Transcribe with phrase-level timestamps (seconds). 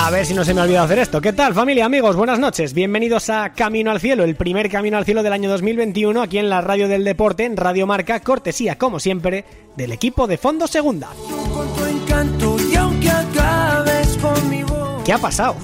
[0.00, 1.20] A ver si no se me ha olvidado hacer esto.
[1.20, 2.14] ¿Qué tal, familia, amigos?
[2.14, 2.72] Buenas noches.
[2.72, 6.48] Bienvenidos a Camino al Cielo, el primer Camino al Cielo del año 2021, aquí en
[6.48, 9.44] la Radio del Deporte, en Radio Marca, cortesía, como siempre,
[9.76, 11.08] del equipo de Fondo Segunda.
[15.04, 15.56] ¿Qué ha pasado?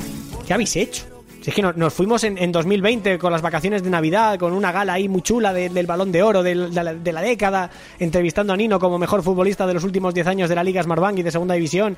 [0.46, 1.04] ¿Qué habéis hecho?
[1.40, 4.94] Si es que nos, fuimos en, 2020 con las vacaciones de Navidad, con una gala
[4.94, 9.22] ahí muy chula del balón de oro de, la, década, entrevistando a Nino como mejor
[9.22, 11.96] futbolista de los últimos 10 años de la Liga Smartbank y de Segunda División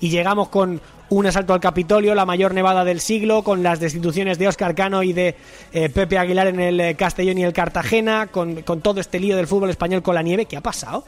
[0.00, 0.80] y llegamos con
[1.10, 5.02] un asalto al Capitolio, la mayor nevada del siglo, con las destituciones de Óscar Cano
[5.02, 5.36] y de
[5.72, 9.36] eh, Pepe Aguilar en el eh, Castellón y el Cartagena, con, con, todo este lío
[9.36, 10.46] del fútbol español con la nieve.
[10.46, 11.04] ¿Qué ha pasado?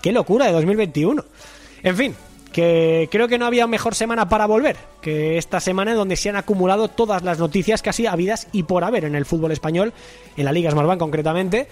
[0.00, 1.24] ¡Qué locura de 2021!
[1.82, 2.14] En fin,
[2.54, 6.30] que creo que no había mejor semana para volver que esta semana en donde se
[6.30, 9.92] han acumulado todas las noticias casi habidas y por haber en el fútbol español,
[10.36, 11.66] en la Liga Smartbank concretamente,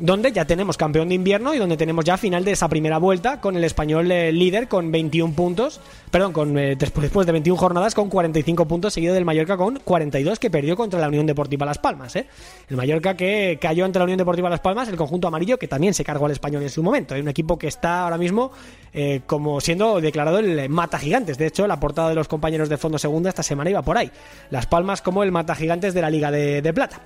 [0.00, 3.40] donde ya tenemos campeón de invierno y donde tenemos ya final de esa primera vuelta
[3.40, 7.94] con el español eh, líder con 21 puntos, perdón, con eh, después, de 21 jornadas
[7.94, 11.78] con 45 puntos, seguido del Mallorca con 42 que perdió contra la Unión Deportiva Las
[11.78, 12.16] Palmas.
[12.16, 12.26] ¿eh?
[12.68, 15.92] El Mallorca que cayó ante la Unión Deportiva Las Palmas, el conjunto amarillo que también
[15.92, 17.14] se cargó al español en su momento.
[17.14, 18.52] Hay un equipo que está ahora mismo
[18.94, 21.36] eh, como siendo declarado el mata gigantes.
[21.36, 24.10] De hecho, la portada de los compañeros de Fondo Segunda esta semana iba por ahí.
[24.48, 27.02] Las Palmas como el mata gigantes de la Liga de Plata.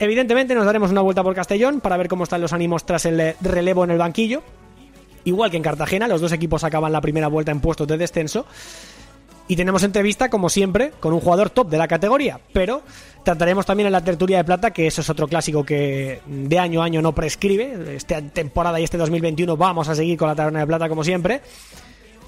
[0.00, 3.34] Evidentemente nos daremos una vuelta por Castellón para ver cómo están los ánimos tras el
[3.42, 4.42] relevo en el banquillo.
[5.24, 8.46] Igual que en Cartagena, los dos equipos acaban la primera vuelta en puestos de descenso.
[9.46, 12.40] Y tenemos entrevista, como siempre, con un jugador top de la categoría.
[12.54, 12.80] Pero
[13.24, 16.80] trataremos también en la tertulia de plata, que eso es otro clásico que de año
[16.80, 17.94] a año no prescribe.
[17.94, 21.42] Esta temporada y este 2021 vamos a seguir con la taberna de plata, como siempre.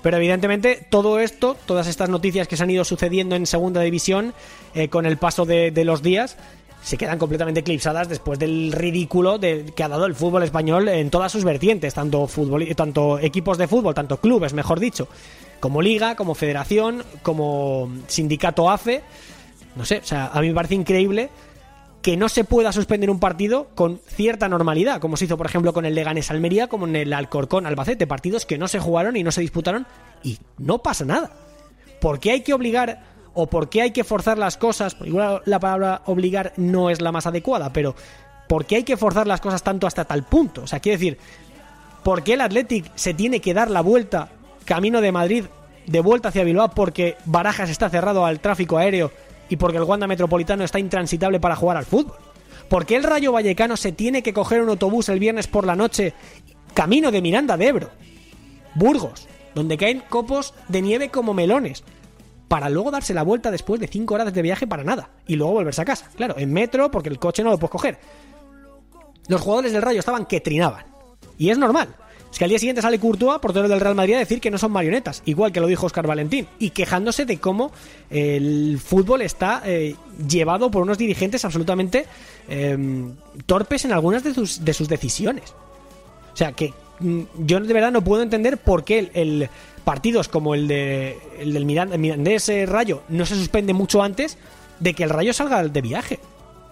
[0.03, 4.35] Pero evidentemente todo esto, todas estas noticias que se han ido sucediendo en segunda división
[4.75, 6.37] eh, con el paso de los días,
[6.83, 11.11] se quedan completamente eclipsadas después del ridículo de, que ha dado el fútbol español en
[11.11, 15.09] todas sus vertientes, tanto, fútbol, tanto equipos de fútbol, tanto clubes, mejor dicho,
[15.61, 19.03] como liga, como federación, como sindicato AFE.
[19.77, 21.31] No sé, o sea, a mí me parece increíble
[22.03, 25.73] que no se pueda suspender un partido con cierta normalidad, como se hizo, por ejemplo,
[25.73, 29.23] con el Leganés Almería, como en el Alcorcón Albacete, partidos que no se jugaron y
[29.23, 29.87] no se disputaron
[30.25, 31.31] y no pasa nada.
[32.01, 35.59] ¿Por qué hay que obligar o por qué hay que forzar las cosas, igual la
[35.59, 37.95] palabra obligar no es la más adecuada, pero
[38.49, 40.63] ¿por qué hay que forzar las cosas tanto hasta tal punto?
[40.63, 41.19] O sea, quiero decir,
[42.03, 44.29] ¿por qué el Athletic se tiene que dar la vuelta
[44.65, 45.45] camino de Madrid,
[45.87, 49.11] de vuelta hacia Bilbao, porque Barajas está cerrado al tráfico aéreo
[49.49, 52.17] y porque el Wanda Metropolitano está intransitable para jugar al fútbol?
[52.69, 55.77] ¿Por qué el Rayo Vallecano se tiene que coger un autobús el viernes por la
[55.77, 56.15] noche
[56.75, 57.91] camino de Miranda de Ebro,
[58.75, 61.85] Burgos, donde caen copos de nieve como melones?
[62.53, 65.55] Para luego darse la vuelta después de 5 horas de viaje para nada y luego
[65.55, 66.11] volverse a casa.
[66.15, 67.99] Claro, en metro porque el coche no lo puedes coger.
[69.27, 70.85] Los jugadores del Rayo estaban que trinaban.
[71.39, 71.89] Y es normal.
[72.31, 74.59] Es que al día siguiente sale Courtois, portero del Real Madrid, a decir que no
[74.59, 77.73] son marionetas, igual que lo dijo Oscar Valentín, y quejándose de cómo
[78.11, 79.97] el fútbol está eh,
[80.29, 82.05] llevado por unos dirigentes absolutamente
[82.51, 83.15] em,
[83.47, 85.55] torpes en algunas de sus, de sus decisiones.
[86.35, 89.49] O sea, que mm, yo de verdad no puedo entender por qué el
[89.85, 94.39] partidos como el, de, el del Mirandés Rayo no se suspende mucho antes
[94.81, 96.19] de que el Rayo salga de viaje.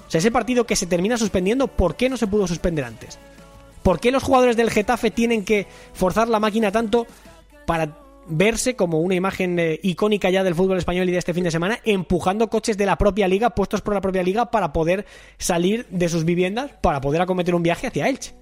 [0.06, 3.18] O sea, ese partido que se termina suspendiendo, ¿por qué no se pudo suspender antes?
[3.82, 7.06] ¿Por qué los jugadores del Getafe tienen que forzar la máquina tanto
[7.66, 11.44] para verse como una imagen eh, icónica ya del fútbol español y de este fin
[11.44, 15.06] de semana, empujando coches de la propia liga, puestos por la propia liga, para poder
[15.38, 18.39] salir de sus viviendas, para poder acometer un viaje hacia Elche?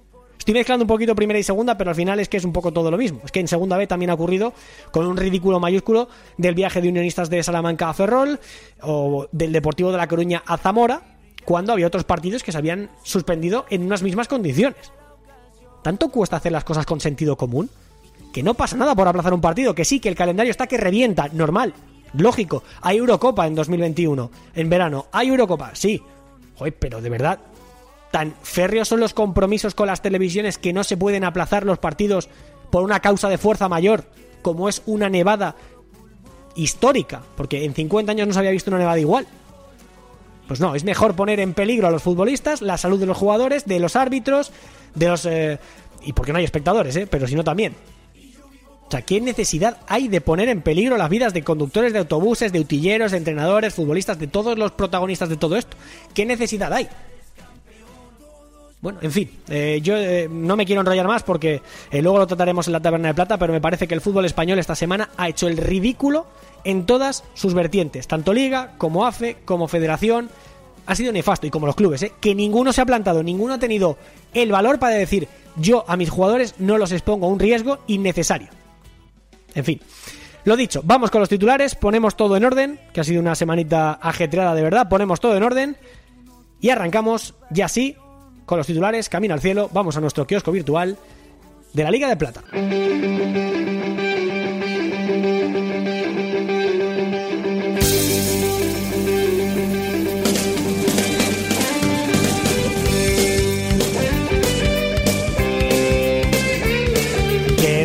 [0.49, 2.73] Estoy mezclando un poquito primera y segunda, pero al final es que es un poco
[2.73, 3.21] todo lo mismo.
[3.23, 4.51] Es que en segunda B también ha ocurrido
[4.89, 8.39] con un ridículo mayúsculo del viaje de unionistas de Salamanca a Ferrol
[8.81, 11.03] o del Deportivo de La Coruña a Zamora,
[11.45, 14.91] cuando había otros partidos que se habían suspendido en unas mismas condiciones.
[15.83, 17.69] ¿Tanto cuesta hacer las cosas con sentido común?
[18.33, 20.77] Que no pasa nada por aplazar un partido, que sí, que el calendario está que
[20.77, 21.75] revienta, normal,
[22.13, 22.63] lógico.
[22.81, 25.05] Hay Eurocopa en 2021, en verano.
[25.11, 26.01] Hay Eurocopa, sí.
[26.57, 27.39] Joder, pero de verdad,
[28.11, 32.29] tan férreos son los compromisos con las televisiones que no se pueden aplazar los partidos
[32.71, 34.05] por una causa de fuerza mayor,
[34.41, 35.55] como es una nevada
[36.55, 39.27] histórica, porque en 50 años no se había visto una nevada igual.
[40.47, 43.65] Pues no, es mejor poner en peligro a los futbolistas, la salud de los jugadores,
[43.65, 44.51] de los árbitros,
[44.95, 45.25] de los...
[45.25, 45.59] Eh,
[46.03, 47.07] y porque no hay espectadores, ¿eh?
[47.07, 47.75] Pero si no también.
[48.87, 52.51] O sea, ¿qué necesidad hay de poner en peligro las vidas de conductores de autobuses,
[52.51, 55.77] de utilleros, de entrenadores, futbolistas, de todos los protagonistas de todo esto?
[56.15, 56.89] ¿Qué necesidad hay?
[58.81, 61.61] Bueno, en fin, eh, yo eh, no me quiero enrollar más porque
[61.91, 64.23] eh, luego lo trataremos en la Taberna de Plata, pero me parece que el fútbol
[64.23, 66.27] español esta semana ha hecho el ridículo
[66.63, 70.29] en todas sus vertientes, tanto Liga como AFE, como Federación.
[70.85, 73.97] Ha sido nefasto y como los clubes, que ninguno se ha plantado, ninguno ha tenido
[74.33, 75.27] el valor para decir
[75.57, 78.47] yo a mis jugadores no los expongo a un riesgo innecesario.
[79.55, 79.81] En fin,
[80.45, 83.99] lo dicho, vamos con los titulares, ponemos todo en orden, que ha sido una semanita
[84.01, 85.77] ajetreada de verdad, ponemos todo en orden
[86.61, 87.97] y arrancamos ya sí
[88.49, 90.97] con los titulares, camino al cielo, vamos a nuestro kiosco virtual
[91.71, 92.41] de la Liga de Plata.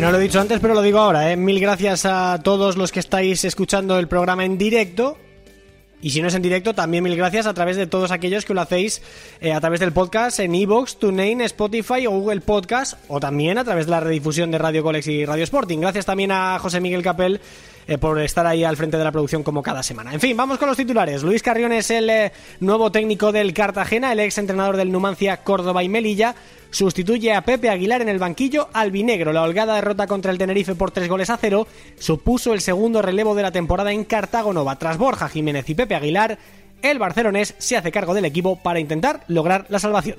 [0.01, 1.31] No lo he dicho antes, pero lo digo ahora.
[1.31, 1.35] ¿eh?
[1.35, 5.17] Mil gracias a todos los que estáis escuchando el programa en directo
[6.05, 8.53] y si no es en directo, también mil gracias a través de todos aquellos que
[8.53, 9.01] lo hacéis
[9.41, 13.63] eh, a través del podcast en Evox, TuneIn, Spotify o Google Podcast o también a
[13.63, 15.79] través de la redifusión de Radio Colex y Radio Sporting.
[15.79, 17.41] Gracias también a José Miguel Capel
[17.87, 20.13] eh, por estar ahí al frente de la producción como cada semana.
[20.13, 21.23] En fin, vamos con los titulares.
[21.23, 25.83] Luis Carrión es el eh, nuevo técnico del Cartagena, el ex entrenador del Numancia, Córdoba
[25.83, 26.35] y Melilla.
[26.71, 29.31] Sustituye a Pepe Aguilar en el banquillo albinegro.
[29.31, 31.67] La holgada derrota contra el Tenerife por tres goles a cero
[31.97, 34.77] supuso el segundo relevo de la temporada en Cartagonova.
[34.77, 36.37] Tras Borja Jiménez y Pepe Aguilar,
[36.81, 40.17] el barcelonés se hace cargo del equipo para intentar lograr la salvación.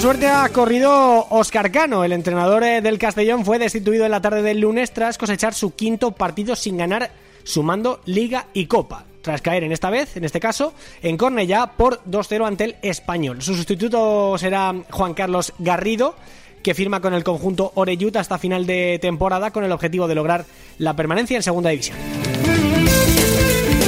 [0.00, 2.04] Suerte ha corrido Oscar Cano.
[2.04, 5.74] El entrenador eh, del Castellón fue destituido en la tarde del lunes tras cosechar su
[5.74, 7.10] quinto partido sin ganar,
[7.42, 12.00] sumando Liga y Copa tras caer en esta vez, en este caso, en Cornellá por
[12.04, 13.42] 2-0 ante el Español.
[13.42, 16.14] Su sustituto será Juan Carlos Garrido,
[16.62, 20.44] que firma con el conjunto Oreyut hasta final de temporada con el objetivo de lograr
[20.78, 21.96] la permanencia en Segunda División.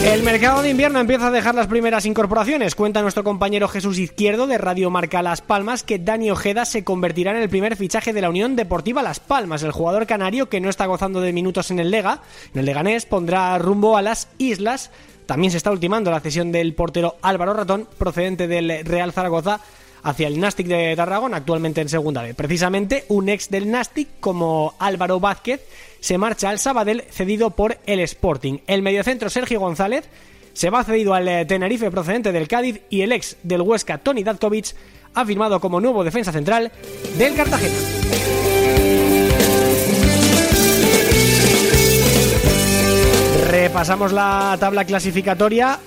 [0.05, 2.75] El mercado de invierno empieza a dejar las primeras incorporaciones.
[2.75, 7.33] Cuenta nuestro compañero Jesús Izquierdo de Radio Marca Las Palmas que Dani Ojeda se convertirá
[7.33, 9.63] en el primer fichaje de la Unión Deportiva Las Palmas.
[9.63, 12.23] El jugador canario que no está gozando de minutos en el Lega,
[12.55, 14.91] en el Leganés, pondrá rumbo a las islas
[15.31, 19.61] también se está ultimando la cesión del portero Álvaro Ratón, procedente del Real Zaragoza,
[20.03, 22.35] hacia el Nastic de Tarragona, actualmente en segunda B.
[22.35, 25.65] Precisamente un ex del Nastic como Álvaro Vázquez
[26.01, 28.59] se marcha al Sabadell cedido por el Sporting.
[28.67, 30.09] El mediocentro Sergio González
[30.53, 34.75] se va cedido al Tenerife procedente del Cádiz y el ex del Huesca Tony Dadkovic
[35.15, 36.71] ha firmado como nuevo defensa central
[37.19, 37.75] del Cartagena.
[43.51, 45.79] Repasamos la tabla clasificatoria.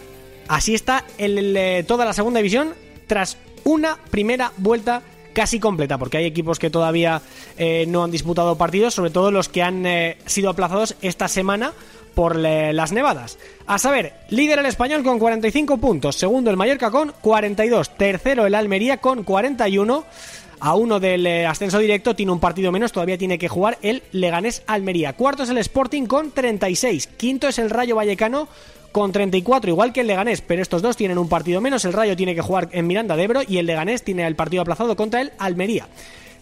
[0.48, 2.74] Así está eh, toda la segunda división
[3.08, 5.02] tras una primera vuelta
[5.34, 7.22] casi completa, porque hay equipos que todavía
[7.58, 11.74] eh, no han disputado partidos, sobre todo los que han eh, sido aplazados esta semana
[12.16, 13.40] por las nevadas.
[13.66, 18.54] A saber, líder el español con 45 puntos, segundo el Mallorca con 42, tercero el
[18.54, 20.06] Almería con 41
[20.60, 24.02] a uno del eh, ascenso directo, tiene un partido menos, todavía tiene que jugar el
[24.14, 25.14] Leganés Almería.
[25.14, 28.48] Cuarto es el Sporting con 36, quinto es el Rayo Vallecano
[28.94, 32.16] con 34, igual que el Leganés, pero estos dos tienen un partido menos, el Rayo
[32.16, 35.20] tiene que jugar en Miranda de Ebro y el Leganés tiene el partido aplazado contra
[35.20, 35.90] el Almería.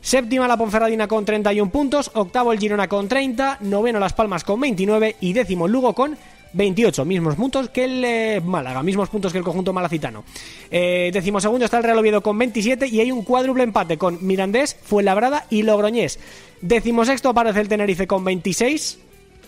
[0.02, 4.60] Séptima la Ponferradina con 31 puntos, octavo el Girona con 30, noveno Las Palmas con
[4.60, 6.18] 29 y décimo Lugo con
[6.54, 10.24] 28, mismos puntos que el eh, Málaga, mismos puntos que el conjunto malacitano.
[10.70, 14.76] Eh, decimosegundo está el Real Oviedo con 27 y hay un cuádruple empate con Mirandés,
[14.84, 16.20] Fuenlabrada y Logroñés.
[16.62, 19.00] Decimosexto aparece el Tenerife con 26,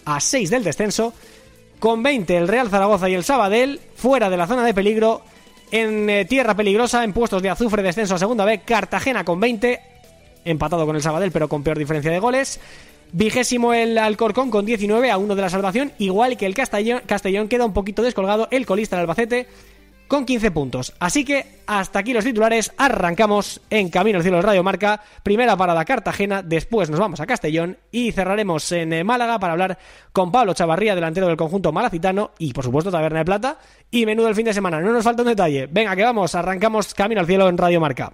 [0.06, 1.14] a 6 del descenso.
[1.84, 5.22] Con 20 el Real Zaragoza y el Sabadell, fuera de la zona de peligro.
[5.70, 9.82] En eh, tierra peligrosa, en puestos de azufre, descenso a segunda B, Cartagena con 20,
[10.46, 12.62] empatado con el Sabadell, pero con peor diferencia de goles.
[13.12, 17.50] Vigésimo el Alcorcón con 19 a 1 de la salvación, igual que el Castellón, Castellón
[17.50, 19.48] queda un poquito descolgado el colista del Albacete
[20.14, 20.94] con 15 puntos.
[21.00, 25.58] Así que hasta aquí los titulares, arrancamos en Camino al Cielo del Radio Marca, primera
[25.58, 29.80] parada Cartagena, después nos vamos a Castellón y cerraremos en eh, Málaga para hablar
[30.12, 33.58] con Pablo Chavarría, delantero del conjunto malacitano y por supuesto Taberna de Plata
[33.90, 34.80] y menudo el fin de semana.
[34.82, 35.66] No nos falta un detalle.
[35.66, 38.14] Venga, que vamos, arrancamos Camino al Cielo en Radio Marca.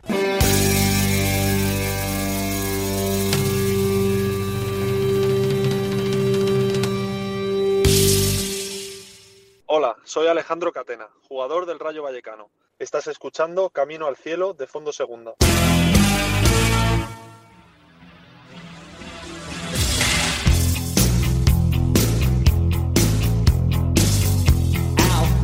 [9.71, 12.49] Hola, soy Alejandro Catena, jugador del Rayo Vallecano.
[12.79, 15.35] Estás escuchando Camino al Cielo de Fondo Segunda.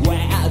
[0.04, 0.46] Bueno,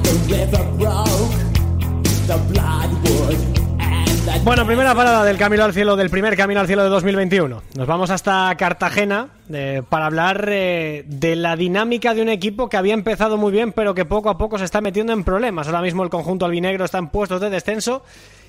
[4.43, 7.61] Bueno, primera parada del Camino al Cielo, del primer Camino al Cielo de 2021.
[7.75, 12.77] Nos vamos hasta Cartagena eh, para hablar eh, de la dinámica de un equipo que
[12.77, 15.67] había empezado muy bien, pero que poco a poco se está metiendo en problemas.
[15.67, 18.03] Ahora mismo el conjunto albinegro está en puestos de descenso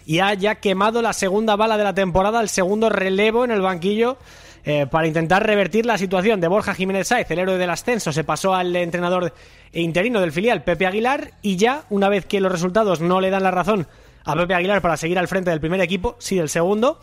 [0.07, 3.61] y ha ya quemado la segunda bala de la temporada, el segundo relevo en el
[3.61, 4.17] banquillo.
[4.65, 8.25] Eh, para intentar revertir la situación de Borja Jiménez Sáez, el héroe del ascenso, se
[8.25, 9.33] pasó al entrenador
[9.73, 13.45] interino del filial, Pepe Aguilar, y ya, una vez que los resultados no le dan
[13.45, 13.87] la razón
[14.27, 16.99] a Pepe Aguilar para seguir al frente del primer equipo, sí del segundo,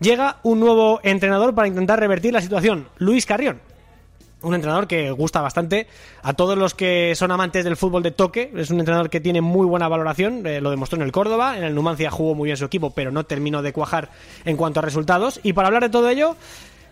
[0.00, 3.60] llega un nuevo entrenador para intentar revertir la situación, Luis Carrión.
[4.42, 5.86] Un entrenador que gusta bastante
[6.22, 8.52] a todos los que son amantes del fútbol de toque.
[8.54, 10.46] Es un entrenador que tiene muy buena valoración.
[10.46, 11.56] Eh, lo demostró en el Córdoba.
[11.56, 14.10] En el Numancia jugó muy bien su equipo, pero no terminó de cuajar
[14.44, 15.40] en cuanto a resultados.
[15.42, 16.36] Y para hablar de todo ello,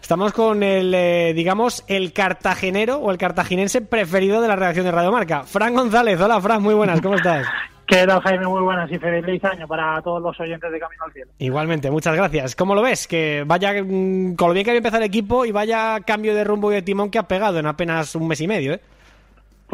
[0.03, 4.93] estamos con el, eh, digamos, el cartagenero o el cartaginense preferido de la redacción de
[4.93, 5.45] Radio Marca.
[5.45, 6.19] Fran González.
[6.21, 6.63] Hola, Fran.
[6.63, 7.03] Muy buenas.
[7.03, 7.47] ¿Cómo estás?
[7.87, 8.47] Que tal, Jaime?
[8.47, 11.31] Muy buenas y feliz año para todos los oyentes de Camino al Cielo.
[11.39, 12.57] Igualmente, muchas gracias.
[12.57, 13.07] ¿Cómo lo ves?
[13.07, 16.45] Que vaya mm, con lo bien que había empezado el equipo y vaya cambio de
[16.45, 18.81] rumbo y de timón que ha pegado en apenas un mes y medio, ¿eh?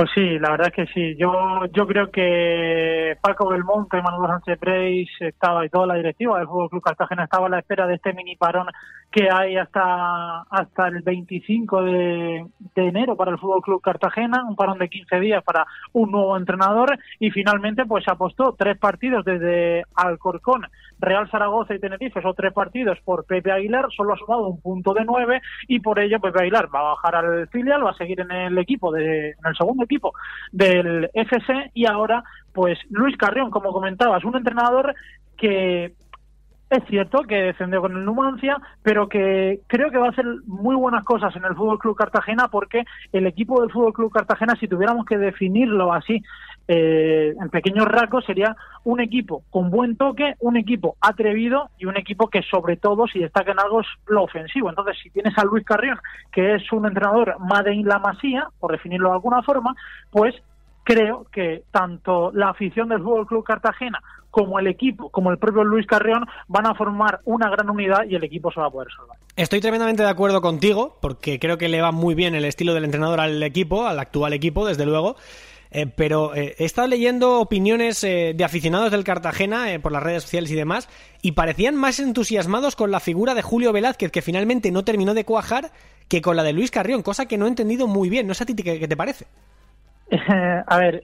[0.00, 1.14] Pues sí, la verdad es que sí.
[1.18, 6.46] Yo yo creo que Paco Belmonte, Manuel Sánchez Breis estaba y toda la directiva del
[6.46, 8.66] Fútbol Club Cartagena estaba a la espera de este mini parón
[9.10, 14.78] que hay hasta hasta el 25 de, enero para el Fútbol Club Cartagena, un parón
[14.78, 20.66] de 15 días para un nuevo entrenador y finalmente pues apostó tres partidos desde Alcorcón,
[21.00, 24.92] Real Zaragoza y Tenerife, son tres partidos por Pepe Aguilar, solo ha sumado un punto
[24.94, 28.20] de nueve y por ello Pepe Aguilar va a bajar al filial, va a seguir
[28.20, 30.12] en el equipo de en el segundo equipo
[30.52, 34.94] del FC y ahora pues Luis Carrión, como comentabas, un entrenador
[35.36, 35.94] que
[36.70, 40.76] es cierto que descendió con el Numancia, pero que creo que va a hacer muy
[40.76, 44.68] buenas cosas en el Fútbol Club Cartagena porque el equipo del Fútbol Club Cartagena, si
[44.68, 46.22] tuviéramos que definirlo así
[46.68, 51.96] eh, en pequeños rasgos, sería un equipo con buen toque, un equipo atrevido y un
[51.96, 54.68] equipo que sobre todo, si destaca en algo, es lo ofensivo.
[54.68, 55.98] Entonces, si tienes a Luis Carrión,
[56.32, 59.74] que es un entrenador Made in la Masía, por definirlo de alguna forma,
[60.10, 60.34] pues
[60.84, 64.00] creo que tanto la afición del Fútbol Club Cartagena
[64.30, 68.14] como el equipo, como el propio Luis Carrión, van a formar una gran unidad y
[68.14, 69.18] el equipo se va a poder salvar.
[69.36, 72.84] Estoy tremendamente de acuerdo contigo, porque creo que le va muy bien el estilo del
[72.84, 75.16] entrenador al equipo, al actual equipo, desde luego.
[75.72, 80.24] Eh, pero eh, he estado leyendo opiniones eh, de aficionados del Cartagena por las redes
[80.24, 80.88] sociales y demás,
[81.22, 85.24] y parecían más entusiasmados con la figura de Julio Velázquez, que finalmente no terminó de
[85.24, 85.70] cuajar,
[86.08, 88.26] que con la de Luis Carrión, cosa que no he entendido muy bien.
[88.26, 89.26] No sé a ti qué, te parece.
[90.66, 91.02] a ver,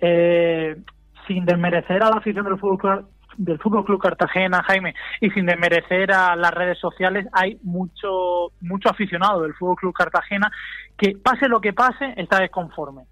[1.29, 3.07] sin desmerecer a la afición del fútbol
[3.37, 8.89] del Fútbol Club Cartagena, Jaime, y sin desmerecer a las redes sociales, hay mucho mucho
[8.89, 10.51] aficionado del Fútbol Club Cartagena
[10.97, 13.03] que pase lo que pase está desconforme.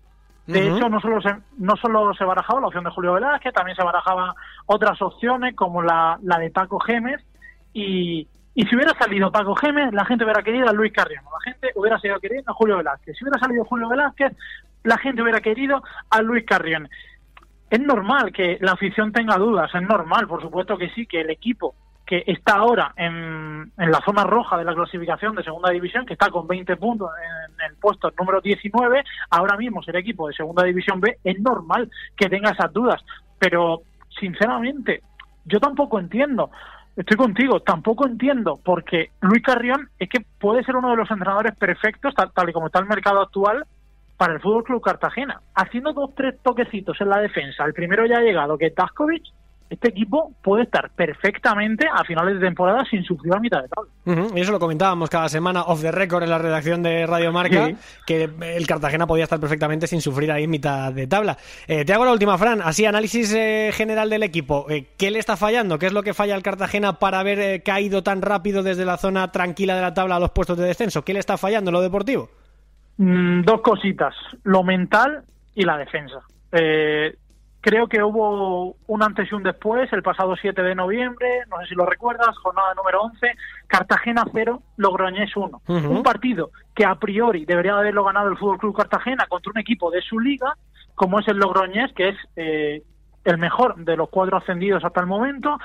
[0.47, 3.77] De hecho, no solo, se, no solo se barajaba la opción de Julio Velázquez, también
[3.77, 4.35] se barajaban
[4.67, 7.25] otras opciones como la, la de Paco Gémez.
[7.73, 11.53] Y, y si hubiera salido Paco Gémez, la gente hubiera querido a Luis Carrión, la
[11.53, 13.17] gente hubiera seguido queriendo a Julio Velázquez.
[13.17, 14.37] Si hubiera salido Julio Velázquez,
[14.83, 16.89] la gente hubiera querido a Luis Carrión.
[17.71, 21.31] Es normal que la afición tenga dudas, es normal, por supuesto que sí, que el
[21.31, 21.75] equipo
[22.07, 26.13] que está ahora en, en, la zona roja de la clasificación de segunda división, que
[26.13, 30.65] está con 20 puntos en el puesto número 19, ahora mismo ser equipo de segunda
[30.65, 33.03] división B, es normal que tenga esas dudas.
[33.39, 33.83] Pero,
[34.21, 35.03] sinceramente,
[35.47, 36.51] yo tampoco entiendo,
[36.97, 41.55] estoy contigo, tampoco entiendo, porque Luis Carrión es que puede ser uno de los entrenadores
[41.57, 43.65] perfectos, tal, y como está el mercado actual,
[44.17, 47.65] para el Fútbol Club Cartagena, haciendo dos tres toquecitos en la defensa.
[47.65, 49.25] El primero ya ha llegado, que es Daskovic.
[49.71, 54.29] Este equipo puede estar perfectamente a finales de temporada sin sufrir a mitad de tabla.
[54.37, 57.71] Y eso lo comentábamos cada semana off the record en la redacción de Radio Marca,
[58.07, 61.37] que el Cartagena podía estar perfectamente sin sufrir ahí en mitad de tabla.
[61.67, 62.61] Eh, te hago la última, Fran.
[62.63, 64.67] Así, análisis eh, general del equipo.
[64.69, 65.79] Eh, ¿Qué le está fallando?
[65.79, 69.33] ¿Qué es lo que falla al Cartagena para haber caído tan rápido desde la zona
[69.33, 71.05] tranquila de la tabla a los puestos de descenso?
[71.05, 72.29] ¿Qué le está fallando en lo deportivo?
[72.99, 76.21] Mm, dos cositas, lo mental y la defensa.
[76.53, 77.17] Eh,
[77.65, 81.69] creo que hubo un antes y un después, el pasado 7 de noviembre, no sé
[81.69, 83.27] si lo recuerdas, jornada número 11,
[83.67, 85.63] Cartagena 0, Logroñés 1.
[85.69, 89.91] Un partido que a priori debería haberlo ganado el Fútbol Club Cartagena contra un equipo
[89.91, 90.53] de su liga,
[90.95, 92.83] como es el Logroñés, que es eh,
[93.25, 95.59] el mejor de los cuatro ascendidos hasta el momento.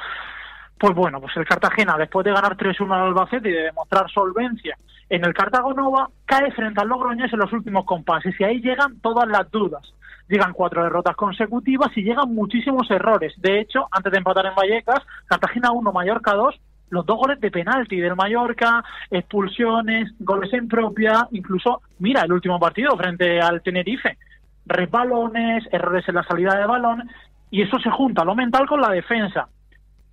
[0.80, 4.78] Pues bueno, pues el Cartagena, después de ganar 3-1 al Albacete y de demostrar solvencia
[5.10, 9.28] en el Cartagonova, cae frente al Logroñés en los últimos compases y ahí llegan todas
[9.28, 9.94] las dudas.
[10.30, 13.34] Llegan cuatro derrotas consecutivas y llegan muchísimos errores.
[13.38, 16.56] De hecho, antes de empatar en Vallecas, Cartagena 1, Mallorca 2,
[16.92, 22.60] los dos goles de penalti del Mallorca, expulsiones, goles en propia, incluso, mira, el último
[22.60, 24.18] partido frente al Tenerife,
[24.66, 27.10] resbalones, errores en la salida de balón,
[27.52, 29.50] y eso se junta lo mental con la defensa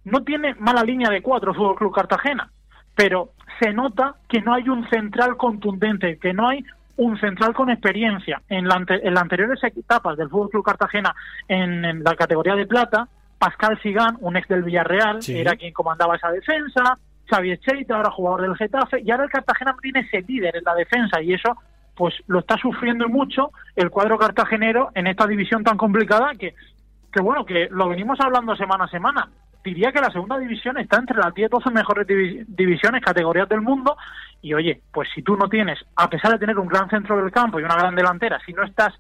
[0.07, 2.49] no tiene mala línea de cuatro Fútbol Club Cartagena,
[2.95, 6.65] pero se nota que no hay un central contundente, que no hay
[6.97, 8.43] un central con experiencia.
[8.49, 11.15] En, las anteriores etapas del Fútbol Club Cartagena
[11.49, 16.31] en, la categoría de plata, Pascal Sigán, un ex del Villarreal, era quien comandaba esa
[16.31, 16.99] defensa.
[17.29, 20.75] Xavier Cheita, ahora jugador del Getafe, y ahora el Cartagena tiene ese líder en la
[20.75, 21.57] defensa y eso
[21.97, 26.55] pues lo está sufriendo mucho el cuadro cartagenero en esta división tan complicada que,
[27.11, 29.29] que bueno, que lo venimos hablando semana a semana
[29.67, 33.97] diría que la segunda división está entre las 10 12 mejores divisiones, categorías del mundo.
[34.41, 37.33] Y oye, pues si tú no tienes, a pesar de tener un gran centro del
[37.33, 38.95] campo y una gran delantera, si no estás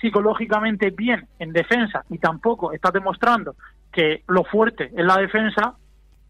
[0.00, 3.54] psicológicamente bien en defensa y tampoco estás demostrando
[3.90, 5.74] que lo fuerte es la defensa,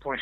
[0.01, 0.21] pues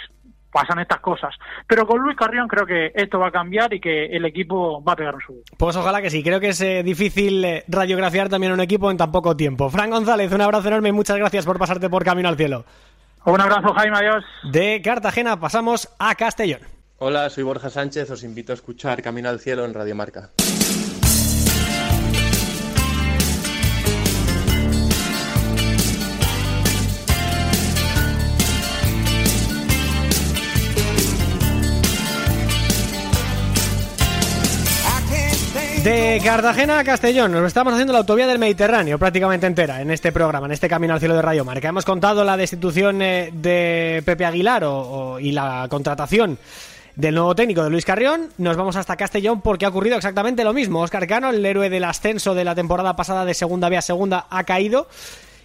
[0.51, 1.35] pasan estas cosas.
[1.67, 4.93] Pero con Luis Carrión creo que esto va a cambiar y que el equipo va
[4.95, 5.41] a pegar un subo.
[5.57, 6.23] Pues ojalá que sí.
[6.23, 9.69] Creo que es eh, difícil eh, radiografiar también un equipo en tan poco tiempo.
[9.69, 12.65] Fran González, un abrazo enorme y muchas gracias por pasarte por Camino al Cielo.
[13.25, 14.25] Un abrazo, Jaime, adiós.
[14.45, 16.61] De Cartagena pasamos a Castellón.
[16.99, 20.31] Hola, soy Borja Sánchez, os invito a escuchar Camino al Cielo en Radio Marca.
[35.85, 40.13] De Cartagena a Castellón, nos estamos haciendo la autovía del Mediterráneo prácticamente entera en este
[40.13, 41.71] programa, en este Camino al Cielo de Rayo Marca.
[41.71, 44.63] Hemos contado la destitución eh, de Pepe Aguilar
[45.21, 46.37] y la contratación
[46.97, 48.29] del nuevo técnico de Luis Carrión.
[48.37, 50.83] Nos vamos hasta Castellón porque ha ocurrido exactamente lo mismo.
[50.83, 54.27] Oscar Cano, el héroe del ascenso de la temporada pasada de Segunda B a Segunda,
[54.29, 54.87] ha caído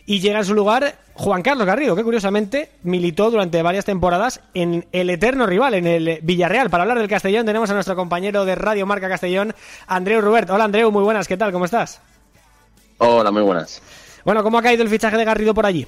[0.05, 4.85] y llega en su lugar Juan Carlos Garrido, que curiosamente militó durante varias temporadas en
[4.91, 6.69] el eterno rival, en el Villarreal.
[6.69, 9.53] Para hablar del Castellón tenemos a nuestro compañero de Radio Marca Castellón,
[9.87, 10.49] Andreu Rubert.
[10.49, 11.51] Hola Andreu, muy buenas, ¿qué tal?
[11.51, 12.01] ¿Cómo estás?
[12.97, 13.81] Hola, muy buenas.
[14.23, 15.87] Bueno, ¿cómo ha caído el fichaje de Garrido por allí?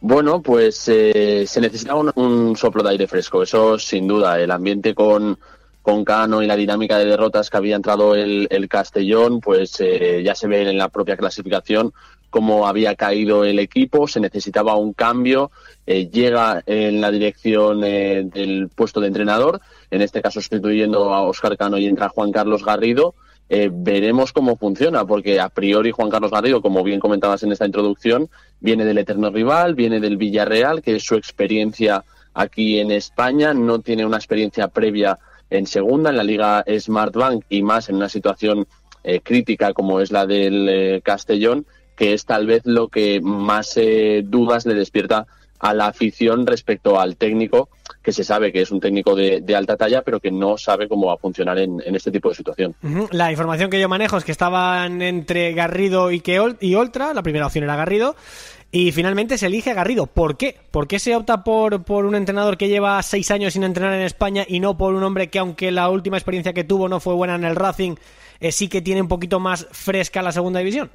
[0.00, 4.40] Bueno, pues eh, se necesitaba un, soplo de aire fresco, eso sin duda.
[4.40, 5.38] El ambiente con,
[5.80, 10.34] con Cano y la dinámica de derrotas que había entrado el, Castellón, pues eh, ya
[10.34, 11.92] se ve en la propia clasificación
[12.32, 15.50] cómo había caído el equipo, se necesitaba un cambio,
[15.86, 19.60] eh, llega en la dirección eh, del puesto de entrenador,
[19.90, 23.14] en este caso sustituyendo a Oscar Cano y entra Juan Carlos Garrido.
[23.50, 27.66] Eh, veremos cómo funciona, porque a priori Juan Carlos Garrido, como bien comentabas en esta
[27.66, 28.30] introducción,
[28.60, 32.02] viene del eterno rival, viene del Villarreal, que es su experiencia
[32.32, 35.18] aquí en España, no tiene una experiencia previa
[35.50, 38.66] en segunda, en la Liga Smartbank y más en una situación
[39.24, 44.66] crítica como es la del Castellón que es tal vez lo que más eh, dudas
[44.66, 45.26] le despierta
[45.62, 47.68] a la afición respecto al técnico,
[48.02, 51.06] que se sabe que es un técnico de, alta talla, pero que no sabe cómo
[51.06, 52.74] va a funcionar en, este tipo de situación.
[53.12, 57.22] La información que yo manejo es que estaban entre Garrido y, que y Oltra, la
[57.22, 58.16] primera opción era Garrido,
[58.72, 60.06] y finalmente se elige a Garrido.
[60.08, 60.56] ¿Por qué?
[60.72, 64.02] ¿Por qué se opta por, por un entrenador que lleva seis años sin entrenar en
[64.02, 67.14] España y no por un hombre que, aunque la última experiencia que tuvo no fue
[67.14, 67.94] buena en el Racing,
[68.40, 70.90] eh, sí que tiene un poquito más fresca la segunda división?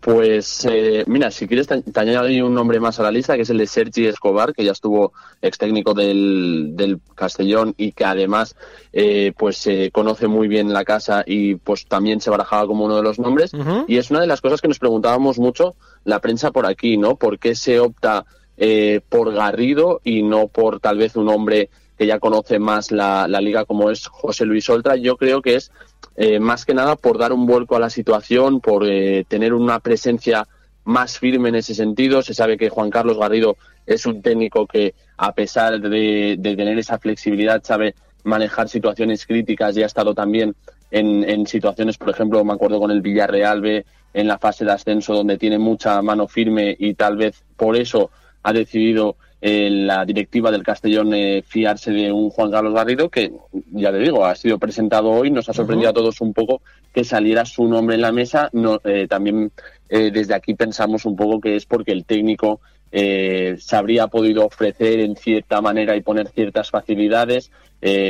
[0.00, 3.50] Pues eh, mira, si quieres te, añado un nombre más a la lista, que es
[3.50, 8.56] el de Sergi Escobar, que ya estuvo ex técnico del, del Castellón y que además
[8.92, 12.96] eh, pues se conoce muy bien la casa y pues también se barajaba como uno
[12.96, 13.52] de los nombres.
[13.86, 17.14] Y es una de las cosas que nos preguntábamos mucho la prensa por aquí, ¿no?
[17.14, 22.06] ¿Por qué se opta eh, por Garrido y no por tal vez un hombre que
[22.06, 24.96] ya conoce más la, la liga como es José Luis Oltra?
[24.96, 25.70] Yo creo que es
[26.16, 29.80] eh, más que nada por dar un vuelco a la situación, por eh, tener una
[29.80, 30.46] presencia
[30.84, 32.22] más firme en ese sentido.
[32.22, 36.98] Se sabe que Juan Carlos Garrido es un técnico que, a pesar de, tener esa
[36.98, 40.54] flexibilidad, sabe manejar situaciones críticas y ha estado también
[40.90, 45.14] en, situaciones, por ejemplo, me acuerdo con el Villarreal B en la fase de ascenso,
[45.14, 48.10] donde tiene mucha mano firme y tal vez por eso
[48.42, 49.16] ha decidido
[49.48, 53.30] eh, la directiva del Castellón eh, fiarse de un Juan Carlos Garrido que,
[53.70, 57.04] ya le digo, ha sido presentado hoy, nos ha sorprendido a todos un poco que
[57.04, 58.50] saliera su nombre en la mesa.
[58.52, 59.52] No, eh, también
[59.88, 65.14] desde aquí pensamos un poco que es porque el técnico se habría podido ofrecer en
[65.14, 67.52] cierta manera y poner ciertas facilidades,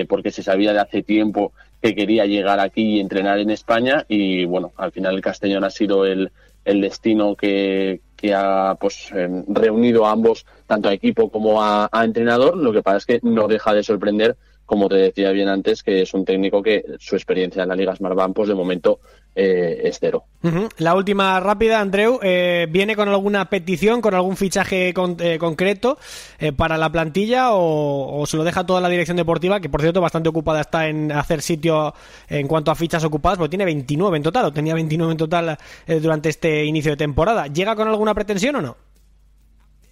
[0.08, 4.46] porque se sabía de hace tiempo que quería llegar aquí y entrenar en España y
[4.46, 6.30] bueno, al final el Castellón ha sido el,
[6.64, 11.88] el destino que, que ha pues em, reunido a ambos, tanto a equipo como a,
[11.92, 12.56] a, entrenador.
[12.56, 16.02] Lo que pasa es que no deja de sorprender como te decía bien antes, que
[16.02, 19.00] es un técnico que su experiencia en la Liga Smartbank, pues de momento
[19.38, 20.24] eh, es cero.
[20.78, 25.98] La última rápida, Andreu, eh, ¿viene con alguna petición, con algún fichaje eh, concreto
[26.56, 30.28] para la plantilla o, se lo deja toda la dirección deportiva, que por cierto bastante
[30.28, 31.94] ocupada está en hacer sitio
[32.28, 35.58] en cuanto a fichas ocupadas, porque tiene 29 en total, o tenía 29 en total
[36.00, 37.46] durante este inicio de temporada.
[37.48, 38.85] ¿Llega con alguna pretensión o no?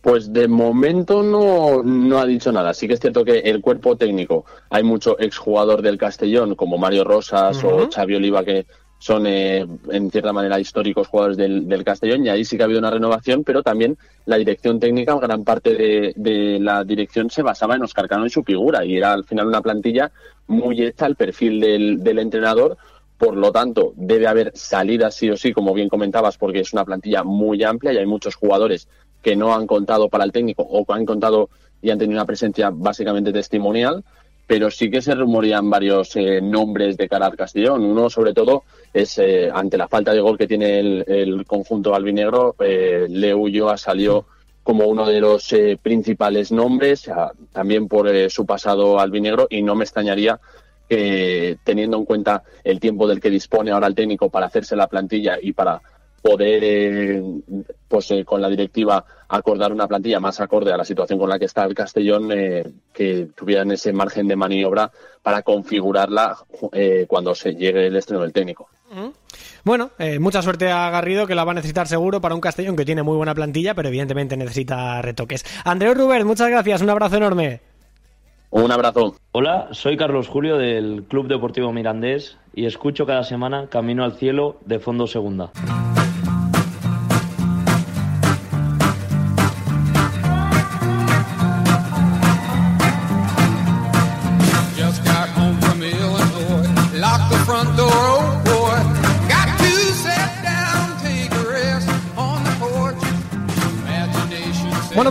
[0.05, 2.75] Pues de momento no, no ha dicho nada.
[2.75, 7.05] Sí que es cierto que el cuerpo técnico, hay mucho exjugador del Castellón, como Mario
[7.05, 8.67] Rosas o Xavi Oliva, que
[8.99, 12.81] son eh, en cierta manera históricos jugadores del, Castellón, y ahí sí que ha habido
[12.81, 17.83] una renovación, pero también la dirección técnica, gran parte de, la dirección se basaba en
[17.83, 20.13] Oscar Cano y su figura, y era al final una plantilla
[20.49, 22.77] muy hecha al perfil del, del entrenador,
[23.17, 26.85] por lo tanto, debe haber salidas sí o sí, como bien comentabas, porque es una
[26.85, 28.87] plantilla muy amplia y hay muchos jugadores
[29.25, 31.49] que no han contado para el técnico o que han contado
[31.83, 34.05] y han tenido una presencia básicamente testimonial,
[34.47, 37.83] pero sí que se rumorean varios eh, nombres de cara al Castellón.
[37.83, 42.55] Uno, sobre todo, es eh, ante la falta de gol que tiene el, conjunto albinegro,
[42.61, 44.27] eh, Leo Ulloa salió
[44.63, 47.11] como uno de los eh, principales nombres,
[47.53, 50.39] también por su pasado albinegro, y no me extrañaría
[50.89, 54.87] que, teniendo en cuenta el tiempo del que dispone ahora el técnico para hacerse la
[54.87, 55.81] plantilla y para
[56.25, 57.23] poder, eh,
[57.87, 61.39] pues eh, con la directiva, acordar una plantilla más acorde a la situación con la
[61.39, 64.91] que está el Castellón, eh, que tuvieran ese margen de maniobra
[65.23, 66.37] para configurarla
[67.07, 68.69] cuando se llegue el estreno del técnico.
[69.65, 72.85] Bueno, mucha suerte a Garrido, que la va a necesitar seguro para un Castellón que
[72.85, 75.45] tiene muy buena plantilla, pero evidentemente necesita retoques.
[75.65, 77.61] Andreu Ruber, muchas gracias, un abrazo enorme.
[78.51, 79.17] Un abrazo.
[79.33, 84.59] Hola, soy Carlos Julio del Club Deportivo Mirandés y escucho cada semana Camino al Cielo
[84.67, 85.51] de Fondo Segunda.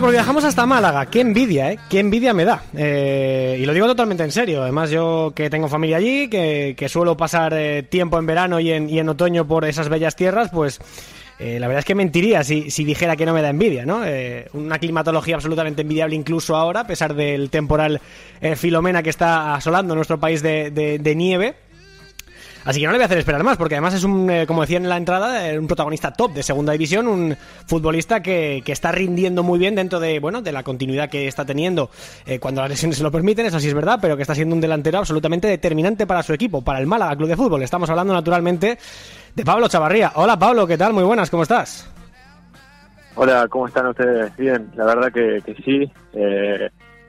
[0.04, 1.06] Pues viajamos hasta Málaga.
[1.06, 1.78] Qué envidia, ¿eh?
[1.88, 2.62] Qué envidia me da.
[2.76, 4.62] Eh, y lo digo totalmente en serio.
[4.62, 8.90] Además, yo que tengo familia allí, que, suelo pasar eh, tiempo en verano y en,
[8.90, 10.78] y en, otoño por esas bellas tierras, pues
[11.38, 14.02] eh, la verdad es que mentiría si, si, dijera que no me da envidia, ¿no?
[14.52, 17.98] una climatología absolutamente envidiable incluso ahora, a pesar del temporal
[18.56, 21.54] Filomena que está asolando nuestro país de nieve.
[22.64, 24.62] Así que no le voy a hacer esperar más, porque además es un, eh, como
[24.62, 28.72] decía en la entrada, eh, un protagonista top de segunda división, un futbolista que, que,
[28.72, 31.90] está rindiendo muy bien dentro de, bueno, de la continuidad que está teniendo
[32.24, 34.54] eh, cuando las lesiones se lo permiten, eso sí es verdad, pero que está siendo
[34.54, 37.62] un delantero absolutamente determinante para su equipo, para el Málaga Club de Fútbol.
[37.62, 38.78] Estamos hablando naturalmente
[39.34, 40.12] de Pablo Chavarría.
[40.14, 40.94] Hola Pablo, ¿qué tal?
[40.94, 41.90] Muy buenas, ¿cómo estás?
[43.16, 44.34] Hola, ¿cómo están ustedes?
[44.38, 45.92] Bien, la verdad que, que sí,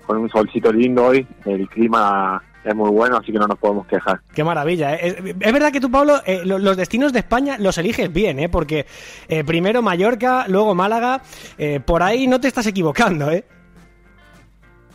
[0.06, 3.86] con un solcito lindo hoy, el clima es muy bueno, así que no nos podemos
[3.86, 4.20] quejar.
[4.34, 4.96] Qué maravilla.
[4.96, 5.36] ¿eh?
[5.40, 8.50] Es, verdad que tú, Pablo, eh, los destinos de España los eliges bien, ¿eh?
[8.50, 8.88] porque
[9.28, 11.22] eh, primero Mallorca, luego Málaga,
[11.86, 13.46] por ahí no te estás equivocando, ¿eh?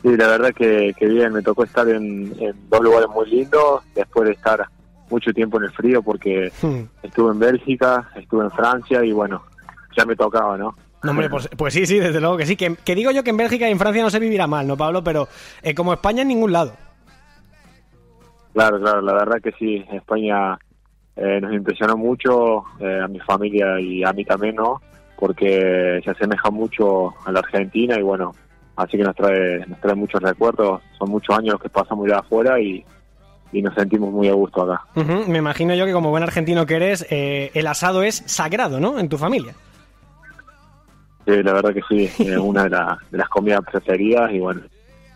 [0.03, 2.35] Sí, la verdad que, bien, me tocó estar en,
[2.69, 4.67] dos lugares muy lindos, después de estar
[5.11, 6.81] mucho tiempo en el frío, porque hmm.
[7.03, 9.43] estuve en Bélgica, estuve en Francia y bueno,
[9.97, 10.75] ya me tocaba, ¿no?
[11.03, 12.57] No, hombre, pues, pues, sí, sí, desde luego que sí.
[12.57, 15.03] Que, digo yo que en Bélgica y en Francia no se vivirá mal, ¿no, Pablo?
[15.03, 15.29] Pero
[15.77, 16.73] como España en ningún lado.
[18.53, 20.59] Claro, claro, la verdad que sí, España
[21.17, 24.81] eh, nos impresionó mucho, eh, a mi familia y a mí también, ¿no?
[25.17, 28.35] Porque se asemeja mucho a la Argentina y bueno,
[28.77, 32.59] así que nos trae, nos trae muchos recuerdos, son muchos años que pasamos de afuera
[32.59, 32.85] y,
[33.53, 34.83] y nos sentimos muy a gusto acá.
[35.29, 38.99] Me imagino yo que como buen argentino que eres, eh, el asado es sagrado, ¿no?
[38.99, 39.55] En tu familia.
[41.27, 42.71] Sí, la verdad que sí, es una de,
[43.11, 44.63] de las comidas preferidas y bueno,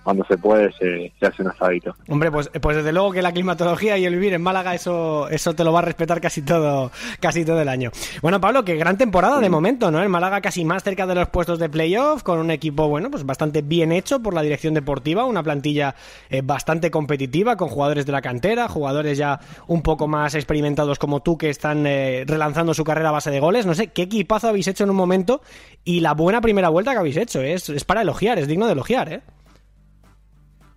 [0.05, 1.95] cuando se puede se, hace un asadito.
[2.09, 5.55] Hombre, pues, pues desde luego que la climatología y el vivir en Málaga eso eso
[5.55, 7.91] te lo va a respetar casi todo casi todo el año.
[8.23, 10.03] Bueno, Pablo, que gran temporada de momento, ¿no?
[10.03, 13.25] En Málaga casi más cerca de los puestos de playoff, con un equipo, bueno, pues
[13.25, 15.95] bastante bien hecho por la dirección deportiva, una plantilla
[16.29, 21.21] eh, bastante competitiva con jugadores de la cantera, jugadores ya un poco más experimentados como
[21.21, 23.67] tú que están eh, relanzando su carrera a base de goles.
[23.67, 25.41] No sé, ¿qué equipazo habéis hecho en un momento?
[25.85, 28.73] Y la buena primera vuelta que habéis hecho, es, es para elogiar, es digno de
[28.73, 29.23] elogiar, ¿eh?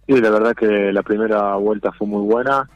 [0.08, 2.70] Sí, la verdad que la primera vuelta fue muy buena.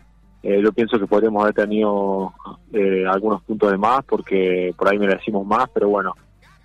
[0.43, 2.33] Eh, yo pienso que podríamos haber tenido
[2.73, 6.15] eh, algunos puntos de más porque por ahí merecimos más, pero bueno,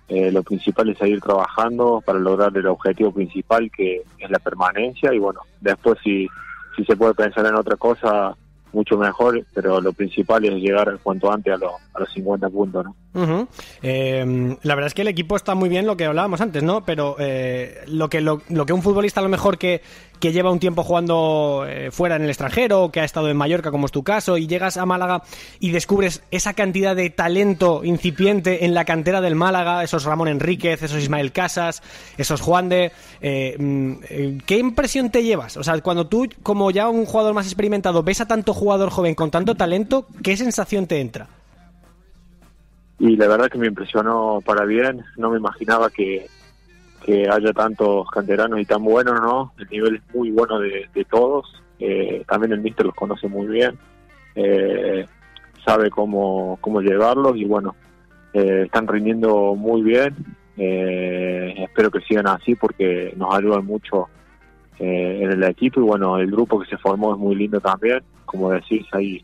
[0.09, 5.13] eh, lo principal es seguir trabajando para lograr el objetivo principal que es la permanencia
[5.13, 6.27] y bueno, después si,
[6.75, 8.35] si se puede pensar en otra cosa,
[8.73, 12.95] mucho mejor, pero lo principal es llegar cuanto antes a, a los 50 puntos, ¿no?
[13.81, 16.85] Em, la verdad es que el equipo está muy bien, lo que hablábamos antes, ¿no?
[16.85, 19.81] Pero eh, lo, que, lo, que un futbolista a lo mejor que,
[20.19, 23.71] que lleva un tiempo jugando eh, fuera en el extranjero, que ha estado en Mallorca,
[23.71, 25.23] como es tu caso, y llegas a Málaga
[25.59, 30.81] y descubres esa cantidad de talento incipiente en la cantera del Málaga, esos Ramón Enríquez,
[30.83, 31.81] esos Ismael Casas,
[32.17, 32.91] esos Juan de...
[33.21, 35.57] Eh, mm, ¿Qué impresión te llevas?
[35.57, 39.15] O sea, cuando tú, como ya un jugador más experimentado, ves a tanto jugador joven
[39.15, 41.27] con tanto talento, ¿qué sensación te entra?
[42.99, 46.27] y la verdad que me impresionó para bien, no me imaginaba que,
[47.03, 49.53] que haya tantos canteranos y tan buenos, ¿no?
[49.57, 51.61] El nivel es muy bueno de, todos.
[51.79, 53.77] Eh, también el míster los conoce muy bien.
[54.35, 55.05] Eh,
[55.65, 57.75] sabe cómo, cómo llevarlos y bueno,
[58.33, 60.15] eh, están rindiendo muy bien.
[60.57, 64.09] espero que sigan así porque nos ayudan mucho
[64.79, 68.01] en el equipo y bueno, el grupo que se formó es muy lindo también.
[68.25, 69.23] Como decís, hay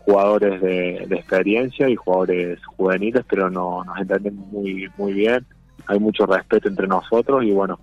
[0.00, 5.46] jugadores de, experiencia y jugadores juveniles, pero no, nos entendemos muy, muy bien
[5.86, 7.78] hay mucho respeto entre nosotros y bueno,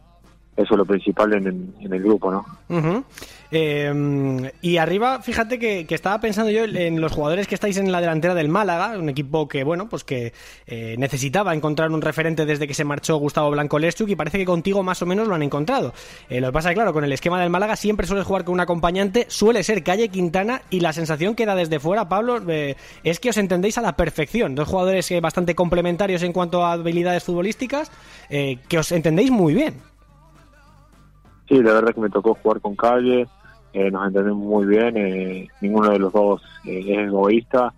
[0.64, 3.06] eso es lo principal en, el grupo, ¿no?
[3.52, 8.02] Eh, y arriba, fíjate que, estaba pensando yo en los jugadores que estáis en la
[8.02, 10.34] delantera del Málaga, un equipo que, bueno, pues que
[10.68, 14.46] eh, necesitaba encontrar un referente desde que se marchó Gustavo Blanco Leschuk y parece que
[14.46, 15.94] contigo más o menos lo han encontrado.
[16.30, 18.60] Eh, lo que pasa claro, con el esquema del Málaga siempre suele jugar con un
[18.60, 22.42] acompañante, suele ser Calle Quintana y la sensación que da desde fuera, Pablo,
[23.04, 24.56] es que os entendéis a la perfección.
[24.56, 27.92] Dos jugadores bastante complementarios en cuanto a habilidades futbolísticas,
[28.30, 29.89] que os entendéis muy bien.
[31.50, 33.28] Sí, la verdad que me tocó jugar con Calle,
[33.74, 37.74] eh, nos entendemos muy bien, eh, ninguno de los dos eh, es egoísta,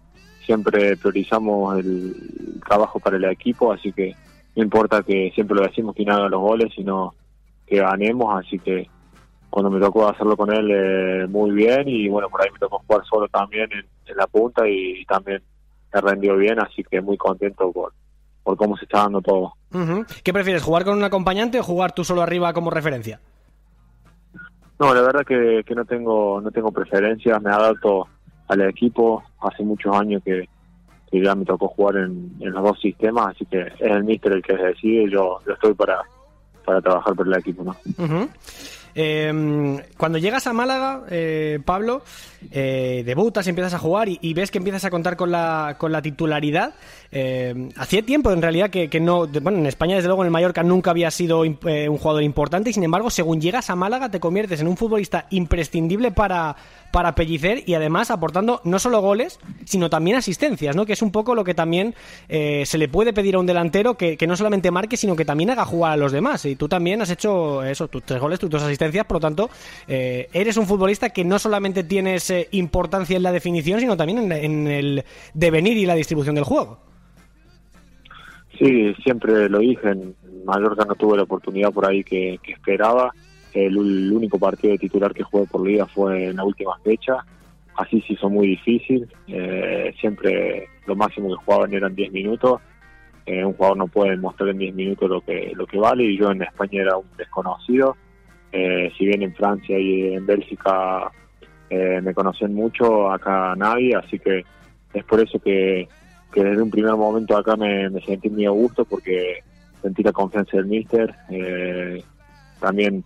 [0.45, 4.13] siempre priorizamos el trabajo para el equipo, así que
[4.57, 7.13] no importa que siempre lo decimos que haga los goles, sino
[7.65, 8.89] que ganemos, así que
[9.49, 13.05] cuando me tocó hacerlo con él muy bien y bueno, por ahí me tocó jugar
[13.05, 13.86] solo también en,
[14.17, 15.41] la punta y, también
[15.93, 17.93] me rendió bien, así que muy contento por,
[18.43, 19.53] por cómo se está dando todo.
[20.23, 23.21] ¿Qué prefieres, jugar con un acompañante o jugar tú solo arriba como referencia?
[24.82, 28.08] No, la verdad que, no tengo no tengo preferencia, me adapto
[28.48, 30.50] al equipo, hace muchos años que,
[31.12, 34.58] ya me tocó jugar en, los dos sistemas, así que es el míster el que
[34.58, 36.02] decide, yo, yo estoy para,
[36.65, 37.76] para trabajar por el equipo, ¿no?
[38.95, 42.04] Em, cuando llegas a Málaga, eh, Pablo,
[42.51, 46.73] eh, debutas, empiezas a jugar y, ves que empiezas a contar con la, titularidad.
[47.12, 49.27] Eh, hacía tiempo, en realidad, que, no.
[49.27, 52.73] Bueno, en España, desde luego, en el Mallorca nunca había sido un jugador importante y,
[52.73, 56.56] sin embargo, según llegas a Málaga, te conviertes en un futbolista imprescindible para,
[56.91, 60.86] para Pellicer y además aportando no solo goles, sino también asistencias, ¿no?
[60.86, 61.95] Que es un poco lo que también
[62.30, 65.49] eh, se le puede pedir a un delantero que, no solamente marque, sino que también
[65.49, 66.45] haga jugar a los demás.
[66.45, 69.50] Y tú también has hecho eso, tus tres goles, tus dos asistencias, por lo tanto,
[69.88, 74.32] eh, eres un futbolista que no solamente tienes eh, importancia en la definición, sino también
[74.32, 76.80] en, el devenir y la distribución del juego.
[78.58, 80.15] Sí, siempre lo dije, en
[80.46, 83.12] Mallorca no tuve la oportunidad por ahí que esperaba
[83.54, 87.26] el, único partido de titular que jugué por liga fue en la última fecha.
[87.76, 89.08] Así se hizo muy difícil.
[89.28, 92.62] Eh, siempre lo máximo que jugaban eran 10 minutos.
[93.28, 96.32] Un jugador no puede mostrar en 10 minutos lo que, lo que vale y yo
[96.32, 97.96] en España era un desconocido.
[98.52, 101.12] Eh, si bien en Francia y en Bélgica
[101.70, 104.44] me conocen mucho, acá nadie, así que
[104.94, 105.88] es por eso que,
[106.36, 109.42] desde un primer momento acá me, sentí muy a gusto porque
[109.82, 111.16] sentí la confianza del míster.
[112.60, 113.06] también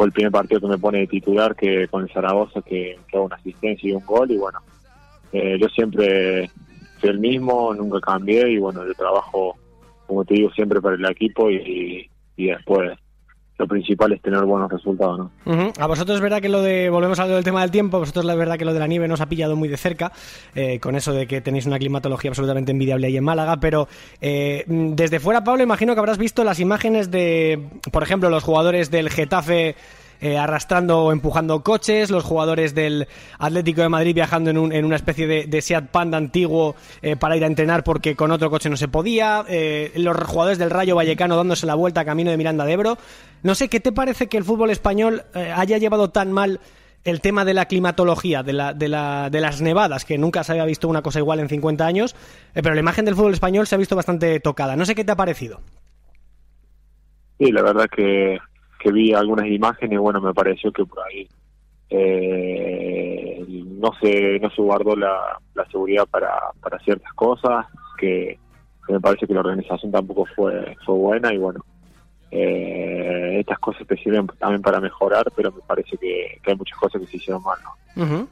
[0.00, 3.16] fue el primer partido que me pone de titular que con el Zaragoza que, que
[3.18, 4.60] hago una asistencia y un gol y bueno
[5.30, 6.50] eh, yo siempre
[6.98, 9.58] soy el mismo nunca cambié y bueno yo trabajo
[10.06, 12.98] como te digo siempre para el equipo y, y después
[13.60, 15.72] lo principal es tener buenos resultados, ¿no?
[15.78, 18.00] A vosotros es verdad que lo de, volvemos a lo del tema del tiempo, a
[18.00, 20.12] vosotros la verdad que lo de la nieve nos ha pillado muy de cerca,
[20.54, 23.86] eh, con eso de que tenéis una climatología absolutamente envidiable ahí en Málaga, pero
[24.22, 28.90] eh, desde fuera, Pablo, imagino que habrás visto las imágenes de, por ejemplo, los jugadores
[28.90, 29.76] del Getafe
[30.20, 34.84] eh, arrastrando o empujando coches, los jugadores del Atlético de Madrid viajando en, un, en
[34.84, 38.50] una especie de, de, Seat Panda antiguo eh, para ir a entrenar porque con otro
[38.50, 42.36] coche no se podía, eh, los jugadores del Rayo Vallecano dándose la vuelta camino de
[42.36, 42.98] Miranda de Ebro.
[43.42, 46.60] No sé, ¿qué te parece que el fútbol español haya llevado tan mal
[47.04, 50.52] el tema de la climatología, de, la, de, la, de las nevadas, que nunca se
[50.52, 52.14] había visto una cosa igual en 50 años,
[52.52, 54.76] pero la imagen del fútbol español se ha visto bastante tocada.
[54.76, 55.60] No sé qué te ha parecido.
[57.38, 58.38] Sí, la verdad que
[58.80, 61.28] que vi algunas imágenes, bueno, me pareció que por ahí
[61.90, 65.38] eh, no se no se guardó la,
[65.70, 67.66] seguridad para, para ciertas cosas,
[67.98, 68.38] que,
[68.88, 71.64] me parece que la organización tampoco fue, fue buena y bueno,
[72.30, 77.00] eh, estas cosas te sirven también para mejorar, pero me parece que, hay muchas cosas
[77.00, 77.58] que se hicieron mal.
[77.96, 78.28] ¿no?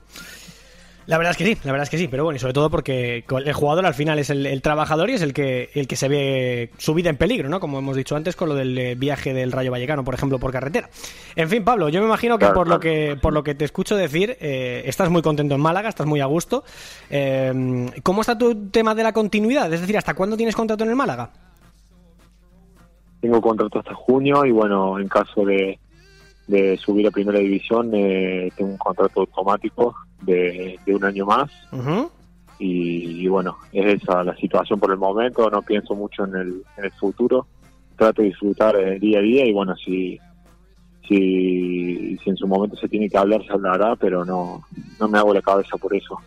[1.08, 2.68] La verdad es que sí, la verdad es que sí, pero bueno, y sobre todo
[2.68, 6.06] porque el jugador al final es el, trabajador y es el que, el que se
[6.06, 7.60] ve su vida en peligro, ¿no?
[7.60, 10.52] Como hemos dicho antes con lo del eh, viaje del Rayo Vallecano, por ejemplo, por
[10.52, 10.90] carretera.
[11.34, 13.96] En fin, Pablo, yo me imagino que por lo que por lo que te escucho
[13.96, 16.62] decir, eh, estás muy contento en Málaga, estás muy a gusto.
[17.08, 19.72] Eh, ¿Cómo está tu tema de la continuidad?
[19.72, 21.30] Es decir, ¿hasta cuándo tienes contrato en el Málaga?
[23.22, 25.78] Tengo contrato hasta junio y bueno, en caso de,
[26.48, 31.50] de subir a primera división, eh, tengo un contrato automático de, un año más.
[32.58, 36.84] y, bueno, es esa la situación por el momento, no pienso mucho en el, en
[36.84, 37.46] el futuro.
[37.96, 40.18] trato de disfrutar el día a día y bueno, si,
[41.08, 44.64] si, si en su momento se tiene que hablar, se hablará, pero no,
[45.00, 46.18] no me hago la cabeza por eso.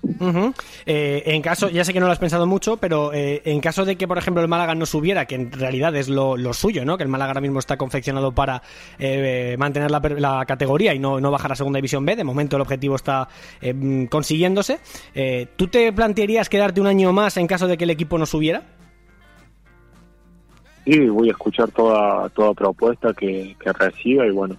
[0.86, 3.86] Eh, en caso, ya sé que no lo has pensado mucho, pero eh, en caso
[3.86, 6.98] de que, por ejemplo, el Málaga no subiera, que en realidad es lo, suyo, ¿no?
[6.98, 8.64] Que el Málaga ahora mismo está confeccionado para
[8.98, 12.62] eh, mantener la, categoría y no, no, bajar a Segunda División B, de momento el
[12.64, 13.28] objetivo está
[14.10, 14.80] consiguiéndose.
[15.56, 18.64] ¿Tú te plantearías quedarte un año más en caso de que el equipo no subiera?
[20.86, 24.58] Sí, voy a escuchar toda, toda propuesta que, que reciba y bueno,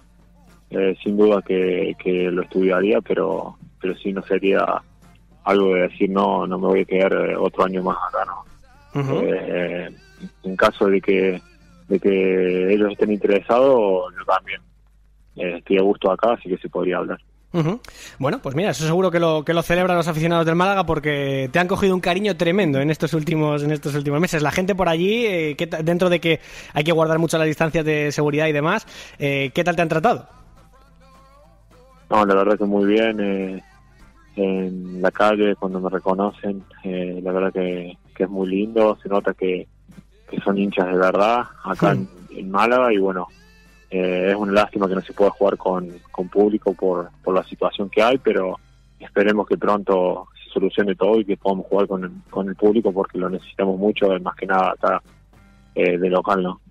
[0.73, 1.95] eh, sin duda que,
[2.31, 4.65] lo estudiaría, pero, pero sí no sería
[5.43, 9.21] algo de decir no, no me voy a quedar eh, otro año más acá, ¿no?
[9.21, 9.89] Eh,
[10.43, 11.41] en caso de que,
[11.87, 14.61] de que ellos estén interesados, yo también
[15.35, 17.19] estoy a gusto acá, así que se podría hablar.
[18.17, 21.49] Bueno, pues mira, eso seguro que lo, que lo celebran los aficionados del Málaga porque
[21.51, 24.41] te han cogido un cariño tremendo en estos últimos, en estos últimos meses.
[24.41, 26.39] La gente por allí, que, dentro de que
[26.73, 28.87] hay que guardar mucho las distancias de seguridad y demás,
[29.19, 30.42] ¿qué tal te han tratado?
[32.13, 33.19] No, la verdad que muy bien.
[33.19, 33.63] Eh,
[34.35, 38.95] en la calle, cuando me reconocen, eh, la verdad que, es muy lindo.
[39.01, 39.67] Se nota que,
[40.43, 43.27] son hinchas de verdad acá en, Málaga y bueno,
[43.89, 47.43] eh, es una lástima que no se pueda jugar con, con público por, por la
[47.43, 48.59] situación que hay, pero
[48.99, 52.91] esperemos que pronto se solucione todo y que podamos jugar con el, con el público
[52.91, 55.01] porque lo necesitamos mucho, más que nada acá
[55.75, 56.61] de local, ¿no?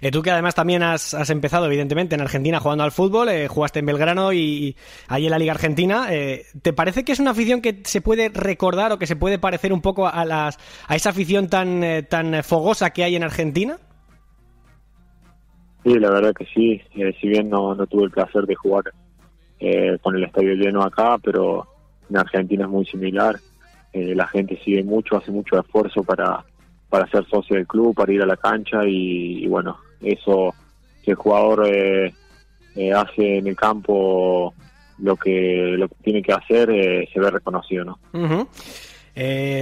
[0.00, 3.80] Eh, tú que además también has, empezado, evidentemente, en Argentina jugando al fútbol, eh, jugaste
[3.80, 6.06] en Belgrano y, ahí en la Liga Argentina.
[6.10, 9.38] Eh, ¿Te parece que es una afición que se puede recordar o que se puede
[9.38, 13.78] parecer un poco a, las, a esa afición tan, tan fogosa que hay en Argentina?
[15.84, 16.80] Sí, la verdad que sí.
[17.20, 18.84] si bien no, no tuve el placer de jugar
[20.02, 21.66] con el estadio lleno acá, pero
[22.08, 23.36] en Argentina es muy similar.
[23.92, 26.44] la gente sigue mucho, hace mucho esfuerzo para
[26.88, 30.54] para ser socio del club, para ir a la cancha y, bueno, eso
[31.02, 32.14] que el jugador eh,
[32.76, 34.54] eh, hace en el campo
[34.98, 37.98] lo que lo que tiene que hacer eh, se ve reconocido, ¿no?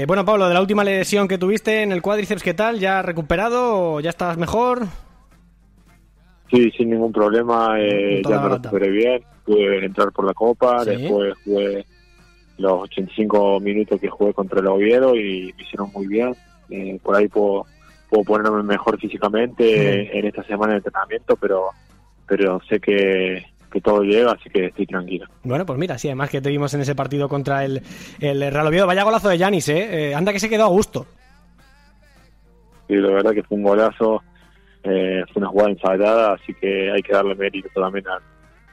[0.06, 2.78] bueno, Pablo, de la última lesión que tuviste en el cuádriceps, ¿qué tal?
[2.78, 4.86] ¿Ya recuperado o ya estás mejor?
[6.50, 11.86] Sí, sin ningún problema, ya me recuperé bien, pude entrar por la copa, después jugué
[12.58, 16.34] los 85 minutos que jugué contra el Oviedo y me hicieron muy bien,
[16.70, 17.66] eh, por ahí puedo,
[18.10, 21.70] puedo ponerme mejor físicamente en esta semana de entrenamiento, pero,
[22.26, 23.44] pero sé que,
[23.82, 25.26] todo llega, así que estoy tranquilo.
[25.42, 27.82] Bueno, pues mira, sí, además que te vimos en ese partido contra el,
[28.20, 28.86] el Real Oviedo.
[28.86, 30.10] Vaya golazo de Yanis, ¿eh?
[30.10, 30.14] ¿eh?
[30.14, 31.06] Anda que se quedó a gusto.
[32.88, 34.22] Sí, la verdad que fue un golazo,
[34.82, 38.18] eh, fue una jugada ensayada, así que hay que darle mérito también a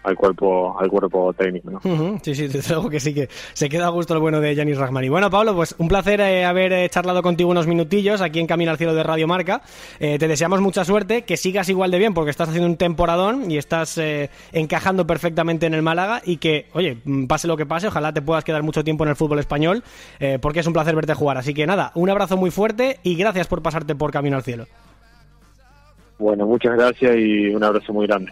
[0.04, 1.72] al cuerpo al cuerpo técnico.
[1.72, 2.20] ¿no?
[2.22, 4.78] Sí, sí, desde luego que sí que se queda a gusto el bueno de Yanis
[4.78, 5.10] Rahmani.
[5.10, 8.72] Bueno, Pablo, pues un placer eh, haber eh, charlado contigo unos minutillos aquí en Camino
[8.72, 9.62] al Cielo de Radio Marca.
[10.00, 13.50] Eh, te deseamos mucha suerte, que sigas igual de bien porque estás haciendo un temporadón
[13.50, 14.00] y estás
[14.52, 18.22] encajando perfectamente en el Málaga y que, oye, mm, pase lo que pase, ojalá te
[18.22, 19.84] puedas quedar mucho tiempo en el fútbol español
[20.42, 21.38] porque es un placer verte jugar.
[21.38, 24.66] Así que nada, un abrazo muy fuerte y gracias por pasarte por Camino al Cielo.
[26.18, 28.32] Bueno, muchas gracias y un abrazo muy grande.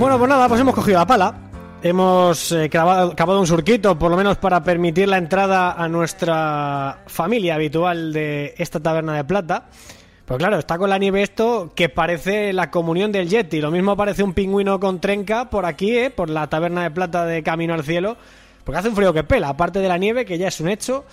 [0.00, 1.34] Bueno, pues nada, pues hemos cogido la pala.
[1.82, 7.56] Hemos eh, cavado, un surquito, por lo menos para permitir la entrada a nuestra familia
[7.56, 9.66] habitual de esta taberna de plata.
[10.24, 13.60] Pues claro, está con la nieve esto que parece la comunión del Yeti.
[13.60, 16.08] Lo mismo parece un pingüino con trenca por aquí, ¿eh?
[16.08, 18.16] por la taberna de plata de Camino al Cielo.
[18.64, 21.04] Porque hace un frío que pela, aparte de la nieve, que ya es un hecho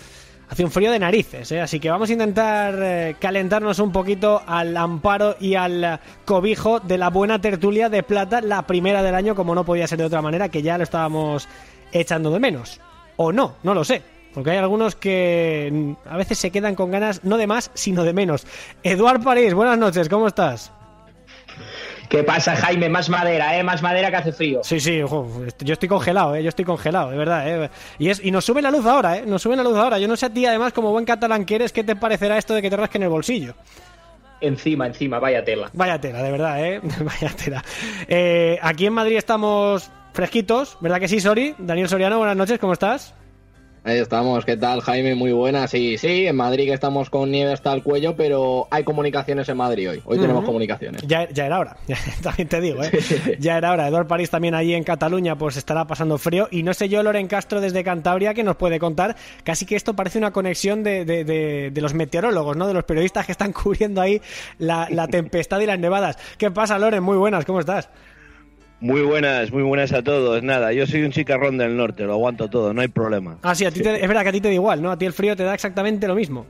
[0.49, 1.61] hace un frío de narices, ¿eh?
[1.61, 6.97] así que vamos a intentar eh, calentarnos un poquito al amparo y al cobijo de
[6.97, 10.21] la buena tertulia de plata, la primera del año, como no podía ser de otra
[10.21, 11.47] manera, que ya lo estábamos
[11.91, 12.79] echando de menos.
[13.17, 14.01] O no, no lo sé.
[14.33, 18.13] Porque hay algunos que a veces se quedan con ganas no de más, sino de
[18.13, 18.45] menos.
[18.83, 20.71] Eduard París, buenas noches, ¿cómo estás?
[22.09, 22.89] ¿Qué pasa, Jaime?
[22.89, 23.63] Más madera, ¿eh?
[23.63, 24.61] Más madera que hace frío.
[24.63, 26.43] Sí, sí, yo estoy congelado, ¿eh?
[26.43, 27.69] Yo estoy congelado, de verdad, ¿eh?
[27.99, 29.23] Y, es, y nos sube la luz ahora, ¿eh?
[29.25, 29.99] Nos sube la luz ahora.
[29.99, 32.53] Yo no sé a ti, además, como buen catalán que eres, ¿qué te parecerá esto
[32.53, 33.55] de que te rasque en el bolsillo?
[34.39, 35.69] Encima, encima, vaya tela.
[35.73, 36.81] Vaya tela, de verdad, ¿eh?
[37.01, 37.63] vaya tela.
[38.07, 41.55] Eh, aquí en Madrid estamos fresquitos, ¿verdad que sí, Sori?
[41.57, 43.13] Daniel Soriano, buenas noches, ¿cómo estás?
[43.87, 45.15] Ahí estamos, ¿qué tal Jaime?
[45.15, 45.71] Muy buenas.
[45.71, 49.55] Sí, sí, en Madrid que estamos con nieve hasta el cuello, pero hay comunicaciones en
[49.55, 50.01] Madrid hoy.
[50.03, 51.03] Hoy tenemos comunicaciones.
[51.03, 51.77] Ya, ya, era hora,
[52.21, 52.91] también te digo, ¿eh?
[53.39, 53.87] Ya era hora.
[53.87, 56.49] Eduard París también allí en Cataluña pues estará pasando frío.
[56.51, 59.15] Y no sé yo, Loren Castro desde Cantabria, que nos puede contar.
[59.45, 61.23] Casi que esto parece una conexión de, de,
[61.71, 62.67] de, los meteorólogos, ¿no?
[62.67, 64.21] De los periodistas que están cubriendo ahí
[64.57, 66.17] la, la tempestad y las nevadas.
[66.37, 67.03] ¿Qué pasa, Loren?
[67.03, 67.87] Muy buenas, ¿cómo estás?
[68.79, 70.43] Muy buenas, muy buenas a todos.
[70.43, 73.39] Nada, yo soy un chicarrón del norte, lo aguanto todo, no hay problema.
[73.41, 74.91] Ah, sí, a ti te, es verdad que a ti te da igual, ¿no?
[74.91, 76.45] A ti el frío te da exactamente lo mismo.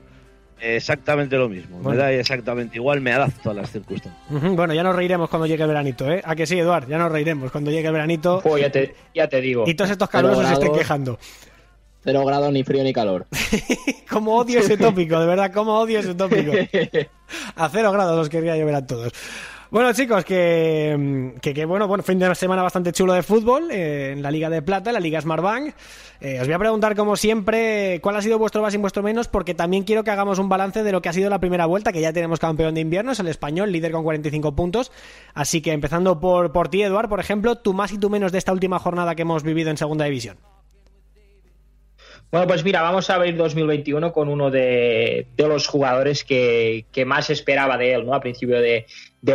[0.59, 4.15] Exactamente lo mismo, me da exactamente igual, me adapto a las circunstancias.
[4.29, 6.21] Bueno, ya nos reiremos cuando llegue el veranito, ¿eh?
[6.25, 6.87] ¿A que sí, Eduard?
[6.87, 8.41] Ya nos reiremos cuando llegue el veranito.
[8.57, 9.65] ya, te, ya te digo.
[9.67, 11.19] Y todos estos calurosos se estén quejando.
[12.03, 13.27] Cero grados, ni frío ni calor.
[14.09, 16.51] como odio ese tópico, de verdad, como odio ese tópico.
[17.55, 19.13] a cero grados los querría llover a todos.
[19.69, 24.21] Bueno, chicos, que, que, bueno, bueno, fin de semana bastante chulo de fútbol eh, en
[24.21, 25.73] la Liga de Plata, la Liga Smartbank.
[26.21, 29.27] Eh, os voy a preguntar, como siempre, cuál ha sido vuestro más y vuestro menos,
[29.27, 31.91] porque también quiero que hagamos un balance de lo que ha sido la primera vuelta,
[31.91, 34.89] que ya tenemos campeón de invierno, es el español, líder con 45 puntos.
[35.33, 38.37] Así que empezando por, por ti, Eduard, por ejemplo, tu más y tu menos de
[38.37, 40.37] esta última jornada que hemos vivido en Segunda División.
[42.29, 47.77] Bueno, pues mira, vamos a abrir 2021 con uno de, los jugadores que, más esperaba
[47.77, 48.13] de él, ¿no?
[48.13, 48.85] A principio de,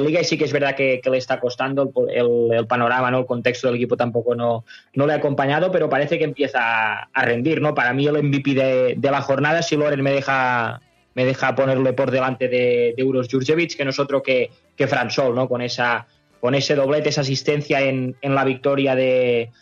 [0.00, 3.20] liga y sí que es verdad que, le está costando el, panorama, ¿no?
[3.20, 4.64] El contexto del equipo tampoco no,
[4.94, 7.74] no le ha acompañado, pero parece que empieza a rendir, ¿no?
[7.74, 10.80] Para mí el MVP de, la jornada, si Loren me deja
[11.14, 15.10] me deja ponerle por delante de, Euros Jurjevic, que no es otro que, que Fran
[15.10, 15.48] Sol, ¿no?
[15.48, 16.06] Con esa
[16.40, 19.52] con ese doblete, esa asistencia en la victoria de,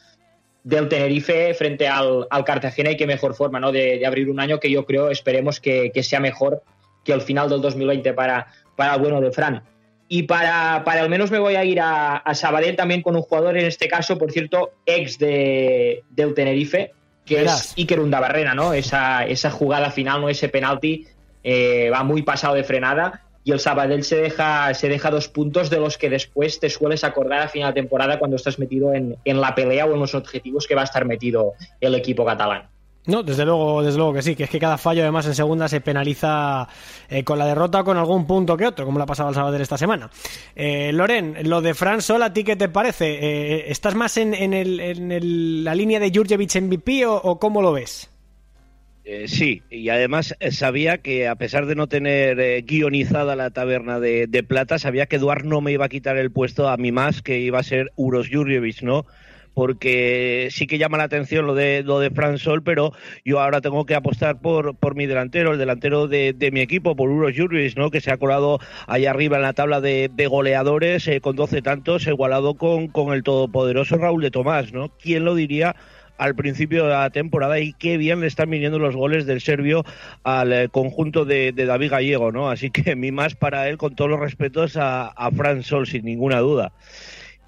[0.64, 3.72] del Tenerife frente al, Cartagena y qué mejor forma ¿no?
[3.72, 6.62] de, abrir un año que yo creo, esperemos que, sea mejor
[7.04, 9.62] que el final del 2020 para, para el bueno de Fran.
[10.12, 13.22] Y para, para al menos me voy a ir a, a, Sabadell también con un
[13.22, 16.90] jugador, en este caso, por cierto, ex de, del Tenerife,
[17.24, 18.72] que es Iker Undabarrena, ¿no?
[18.72, 20.28] Esa, esa jugada final, ¿no?
[20.28, 21.06] Ese penalti
[21.44, 25.70] eh, va muy pasado de frenada y el Sabadell se deja, se deja dos puntos
[25.70, 29.16] de los que después te sueles acordar a final de temporada cuando estás metido en,
[29.24, 32.68] la pelea o en los objetivos que va a estar metido el equipo catalán.
[33.10, 35.68] No, desde luego, desde luego que sí, que es que cada fallo además en segunda
[35.68, 36.68] se penaliza
[37.08, 39.62] eh, con la derrota con algún punto que otro, como le ha pasado al Sabadell
[39.62, 40.10] esta semana.
[40.54, 43.06] Eh, Loren, lo de Fran Sol, ¿a ti qué te parece?
[43.06, 48.10] Eh, ¿Estás más en, en, la línea de Jurjevic MVP o, o cómo lo ves?
[49.12, 53.50] Eh, sí, y además eh, sabía que a pesar de no tener eh, guionizada la
[53.50, 56.92] taberna de, plata, sabía que Eduard no me iba a quitar el puesto a mí
[56.92, 59.06] más, que iba a ser Uros Jurjevic, ¿no?
[59.60, 62.94] Porque sí que llama la atención lo de lo de Fran Sol, pero
[63.26, 67.10] yo ahora tengo que apostar por, por mi delantero, el delantero de, mi equipo, por
[67.10, 67.90] Uros Jurjevic, ¿no?
[67.90, 72.54] que se ha colado ahí arriba en la tabla de, goleadores con 12 tantos, igualado
[72.54, 74.88] con, con el todopoderoso Raúl de Tomás, ¿no?
[74.96, 75.76] ¿Quién lo diría?
[76.16, 79.84] al principio de la temporada y qué bien le están viniendo los goles del serbio
[80.22, 82.50] al eh, conjunto de, David Gallego, ¿no?
[82.50, 86.06] Así que mi más para él, con todos los respetos a, a Fran Sol, sin
[86.06, 86.72] ninguna duda.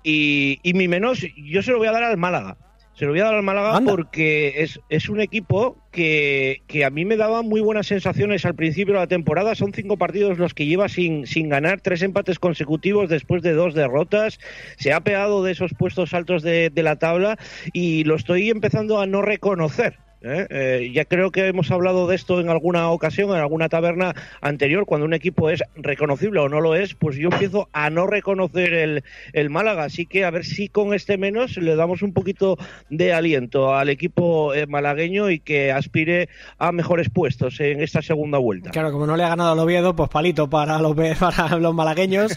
[0.03, 2.57] Y, y mi menos, yo se lo voy a dar al Málaga.
[2.94, 6.90] Se lo voy a dar al Málaga porque es, es un equipo que, que, a
[6.90, 9.55] mí me daba muy buenas sensaciones al principio de la temporada.
[9.55, 13.72] Son cinco partidos los que lleva sin, sin ganar, tres empates consecutivos después de dos
[13.74, 14.38] derrotas.
[14.76, 17.38] Se ha pegado de esos puestos altos de, de la tabla
[17.72, 19.98] y lo estoy empezando a no reconocer.
[20.23, 20.47] ¿Eh?
[20.51, 24.87] Eh, ya creo que hemos hablado de esto en alguna ocasión, en alguna taberna anterior,
[24.87, 28.73] cuando un equipo es reconocible o no lo es, pues yo empiezo a no reconocer
[28.75, 29.85] el, el Málaga.
[29.85, 32.59] Así que a ver si con este menos le damos un poquito
[32.91, 38.39] de aliento al equipo eh, malagueño y que aspire a mejores puestos en esta segunda
[38.39, 38.70] vuelta.
[38.70, 42.37] Claro, como no le ha ganado al Oviedo, pues palito para los, para los malagueños.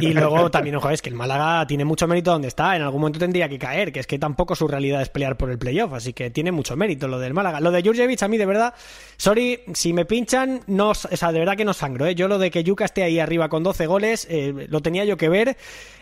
[0.00, 2.76] Y luego también, ojo, es que el Málaga tiene mucho mérito donde está.
[2.76, 5.50] En algún momento tendría que caer, que es que tampoco su realidad es pelear por
[5.50, 5.92] el playoff.
[5.92, 7.60] Así que tiene mucho mérito lo del Málaga.
[7.60, 8.74] Lo de Jurjevic, a mí de verdad,
[9.16, 12.06] sorry, si me pinchan, no, o sea, de verdad que no sangro.
[12.06, 12.14] ¿eh?
[12.14, 15.16] Yo lo de que Yuka esté ahí arriba con 12 goles, eh, lo tenía yo
[15.16, 15.56] que ver.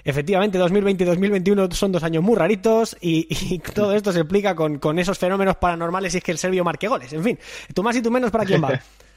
[0.04, 4.78] Efectivamente, 2020 y 2021 son dos años muy raritos y, todo esto se explica con,
[4.78, 7.12] con, esos fenómenos paranormales y es que el serbio marque goles.
[7.12, 7.38] En fin,
[7.74, 8.80] tú más y tú menos, ¿para quién va?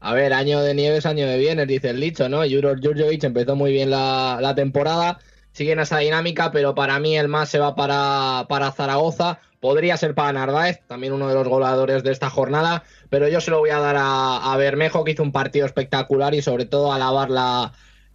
[0.00, 2.38] A ver, año de nieves, año de bienes, dice el dicho, ¿no?
[2.38, 5.18] Jurjevic empezó muy bien la, la temporada,
[5.50, 9.96] sigue en esa dinámica, pero para mí el más se va para, para Zaragoza Podría
[9.96, 13.58] ser para Narváez, también uno de los goleadores de esta jornada, pero yo se lo
[13.58, 17.72] voy a dar a, Bermejo, que hizo un partido espectacular y sobre todo alabar la,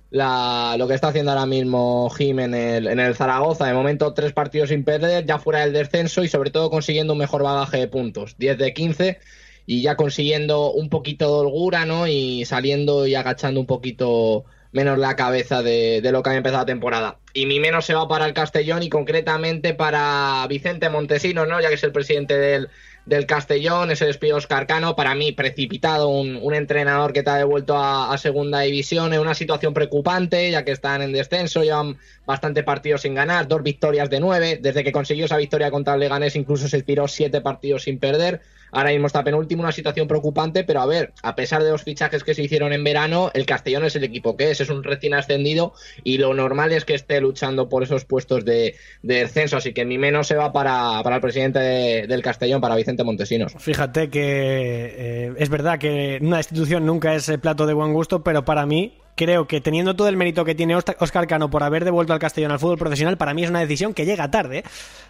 [0.09, 3.65] la, lo que está haciendo ahora mismo Jim en el, en el Zaragoza.
[3.65, 7.19] De momento, tres partidos sin perder, ya fuera del descenso y sobre todo consiguiendo un
[7.19, 8.35] mejor bagaje de puntos.
[8.37, 9.19] 10 de 15
[9.65, 12.07] y ya consiguiendo un poquito de holgura, ¿no?
[12.07, 16.65] Y saliendo y agachando un poquito menos la cabeza de, lo que ha empezado la
[16.65, 17.17] temporada.
[17.33, 21.61] Y mi menos se va para el Castellón y concretamente para Vicente Montesinos, ¿no?
[21.61, 22.69] Ya que es el presidente del,
[23.05, 27.35] del Castellón, ese despido Oscar Cano, para mí precipitado, un, un entrenador que te ha
[27.35, 31.97] devuelto a, a, segunda división en una situación preocupante, ya que están en descenso, llevan
[32.25, 35.99] bastante partidos sin ganar, dos victorias de nueve, desde que consiguió esa victoria contra el
[35.99, 38.41] Leganés incluso se tiró siete partidos sin perder,
[38.73, 42.23] ahora mismo está penúltimo, una situación preocupante, pero a ver, a pesar de los fichajes
[42.23, 45.13] que se hicieron en verano, el Castellón es el equipo que es, es un recién
[45.13, 49.73] ascendido y lo normal es que esté luchando por esos puestos de, de descenso, así
[49.73, 53.53] que mi menos se va para, para el presidente de, del Castellón, para Vicente Montesinos.
[53.59, 58.43] Fíjate que eh, es verdad que una destitución nunca es plato de buen gusto, pero
[58.43, 62.13] para mí creo que teniendo todo el mérito que tiene Oscar Cano por haber devuelto
[62.13, 64.63] al Castellón al fútbol profesional, para mí es una decisión que llega tarde.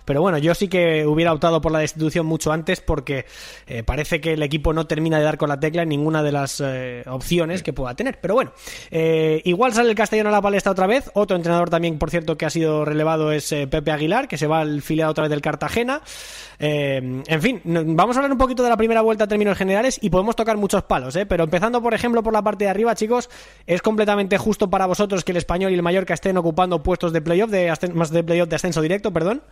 [0.06, 3.26] Pero bueno, yo sí que hubiera optado por la destitución mucho antes porque
[3.68, 6.32] eh, parece que el equipo no termina de dar con la tecla en ninguna de
[6.32, 8.20] las eh, opciones que pueda tener.
[8.20, 8.52] Pero bueno,
[8.92, 11.10] eh, igual sale el Castellón a la palestra otra vez.
[11.14, 14.60] Otro entrenador también, por cierto, que ha sido relevado es Pepe Aguilar, que se va
[14.62, 16.02] al filial otra vez del Cartagena.
[16.60, 20.10] en fin, vamos a hablar un poquito de la primera vuelta a términos generales y
[20.10, 23.30] podemos tocar muchos palos, pero empezando, por ejemplo, por la parte de arriba, chicos,
[23.66, 27.22] es completamente justo para vosotros que el Español y el Mallorca estén ocupando puestos de
[27.22, 29.44] playoff, de más de playoff de ascenso directo, perdón.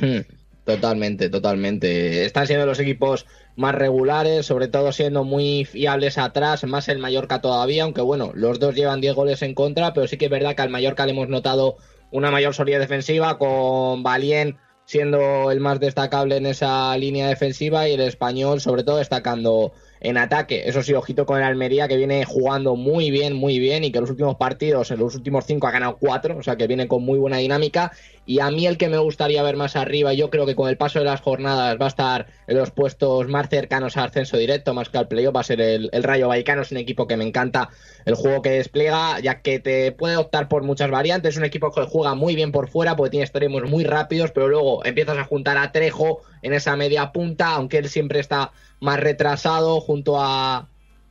[0.00, 0.22] Hmm,
[0.64, 2.24] totalmente, totalmente.
[2.24, 7.40] Están siendo los equipos más regulares, sobre todo siendo muy fiables atrás, más el Mallorca
[7.40, 10.56] todavía, aunque bueno, los dos llevan 10 goles en contra, pero sí que es verdad
[10.56, 11.76] que al Mallorca le hemos notado
[12.10, 17.92] una mayor solidez defensiva, con Valien siendo el más destacable en esa línea defensiva y
[17.92, 20.62] el español sobre todo destacando en ataque.
[20.66, 23.98] Eso sí, ojito con el Almería que viene jugando muy bien, muy bien y que
[23.98, 26.88] en los últimos partidos, en los últimos cinco ha ganado cuatro, o sea que viene
[26.88, 27.92] con muy buena dinámica.
[28.26, 30.76] Y a mí el que me gustaría ver más arriba, yo creo que con el
[30.76, 34.72] paso de las jornadas va a estar en los puestos más cercanos al ascenso directo,
[34.72, 37.26] más que al playoff, va a ser el, Rayo Vallecano, es un equipo que me
[37.26, 37.70] encanta
[38.04, 41.72] el juego que despliega, ya que te puede optar por muchas variantes, es un equipo
[41.72, 45.24] que juega muy bien por fuera, porque tiene extremos muy rápidos, pero luego empiezas a
[45.24, 50.68] juntar a Trejo en esa media punta, aunque él siempre está más retrasado junto a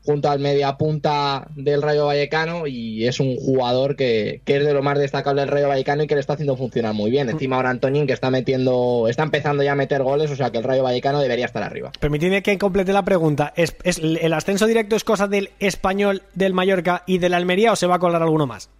[0.09, 4.73] junto al media punta del Rayo Vallecano y es un jugador que, que, es de
[4.73, 7.29] lo más destacable del Rayo Vallecano y que le está haciendo funcionar muy bien.
[7.29, 10.57] Encima ahora Antonín que está metiendo, está empezando ya a meter goles, o sea que
[10.57, 11.91] el Rayo Vallecano debería estar arriba.
[11.99, 13.53] Permitidme que complete la pregunta.
[13.55, 17.75] ¿Es, es el ascenso directo es cosa del español, del Mallorca y del Almería o
[17.75, 18.71] se va a colar alguno más?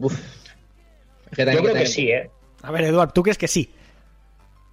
[0.00, 0.18] Uf.
[1.36, 2.28] Yo creo que sí, ¿eh?
[2.62, 3.70] A ver, Eduard, ¿tú crees que sí?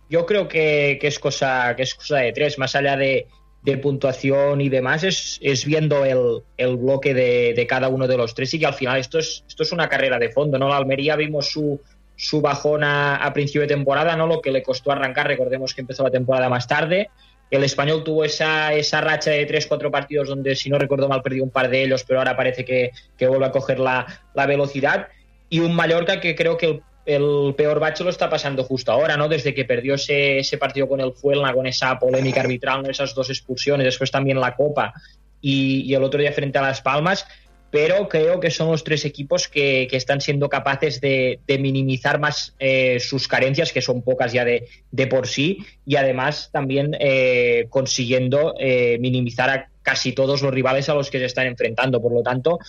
[0.09, 3.27] Yo creo que, que, es cosa que es cosa de tres, más allá de,
[3.61, 8.17] de puntuación y demás, es, es viendo el, el bloque de, de, cada uno de
[8.17, 10.69] los tres y que al final esto es, esto es una carrera de fondo, ¿no?
[10.69, 11.79] La Almería vimos su,
[12.19, 14.27] su bajón a, principio de temporada, ¿no?
[14.27, 17.09] Lo que le costó arrancar, recordemos que empezó la temporada más tarde.
[17.49, 21.21] El español tuvo esa, esa racha de tres, cuatro partidos donde, si no recuerdo mal,
[21.21, 24.45] perdió un par de ellos, pero ahora parece que, que vuelve a coger la, la
[24.45, 25.07] velocidad.
[25.49, 29.17] Y un Mallorca que creo que el el peor bache lo está pasando justo ahora,
[29.17, 29.27] ¿no?
[29.27, 33.29] Desde que perdió ese, ese partido con el Fuelna, con esa polémica arbitral, esas dos
[33.29, 34.93] expulsiones, después también la Copa
[35.41, 37.25] y, el otro día frente a Las Palmas,
[37.71, 42.99] pero creo que son los tres equipos que, están siendo capaces de, minimizar más eh,
[42.99, 48.53] sus carencias, que son pocas ya de, de por sí, y además también eh, consiguiendo
[48.59, 52.01] eh, minimizar a casi todos los rivales a los que se están enfrentando.
[52.01, 52.59] Por lo tanto,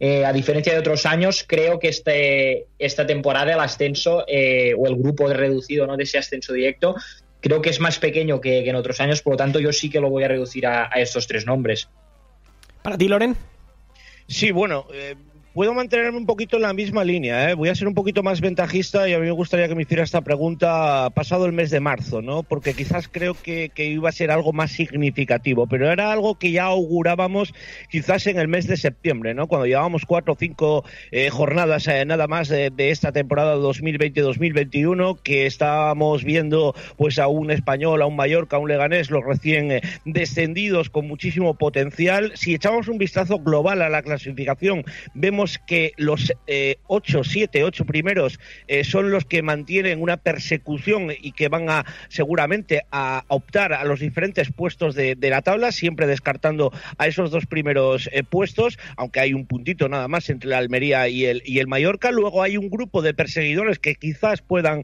[0.00, 4.86] eh, a diferencia de otros años, creo que este, esta temporada el ascenso eh, o
[4.86, 5.96] el grupo reducido ¿no?
[5.96, 6.96] de ese ascenso directo
[7.40, 9.90] creo que es más pequeño que, que, en otros años, por lo tanto yo sí
[9.90, 11.88] que lo voy a reducir a, a estos tres nombres.
[12.82, 13.36] ¿Para ti, Loren?
[14.26, 15.16] Sí, bueno, eh,
[15.52, 17.50] puedo mantenerme un poquito en la misma línea.
[17.50, 17.54] ¿eh?
[17.54, 20.04] Voy a ser un poquito más ventajista y a mí me gustaría que me hiciera
[20.04, 22.42] esta pregunta pasado el mes de marzo, ¿no?
[22.42, 26.64] Porque quizás creo que, iba a ser algo más significativo, pero era algo que ya
[26.64, 27.54] augurábamos
[27.90, 29.48] quizás en el mes de septiembre, ¿no?
[29.48, 35.18] Cuando llevábamos cuatro o cinco eh, jornadas eh, nada más de, de, esta temporada 2020-2021,
[35.22, 39.72] que estábamos viendo pues a un español, a un Mallorca, a un Leganés, los recién
[39.72, 42.32] eh, descendidos con muchísimo potencial.
[42.34, 44.84] Si echamos un vistazo global a la clasificación,
[45.14, 48.38] vemos que los eh, ocho, siete, ocho primeros
[48.68, 53.84] eh, son los que mantienen una persecución y que van a seguramente a optar a
[53.84, 59.20] los diferentes puestos de, la tabla, siempre descartando a esos dos primeros eh, puestos, aunque
[59.20, 62.10] hay un puntito nada más entre la Almería y el, y el Mallorca.
[62.10, 64.82] Luego hay un grupo de perseguidores que quizás puedan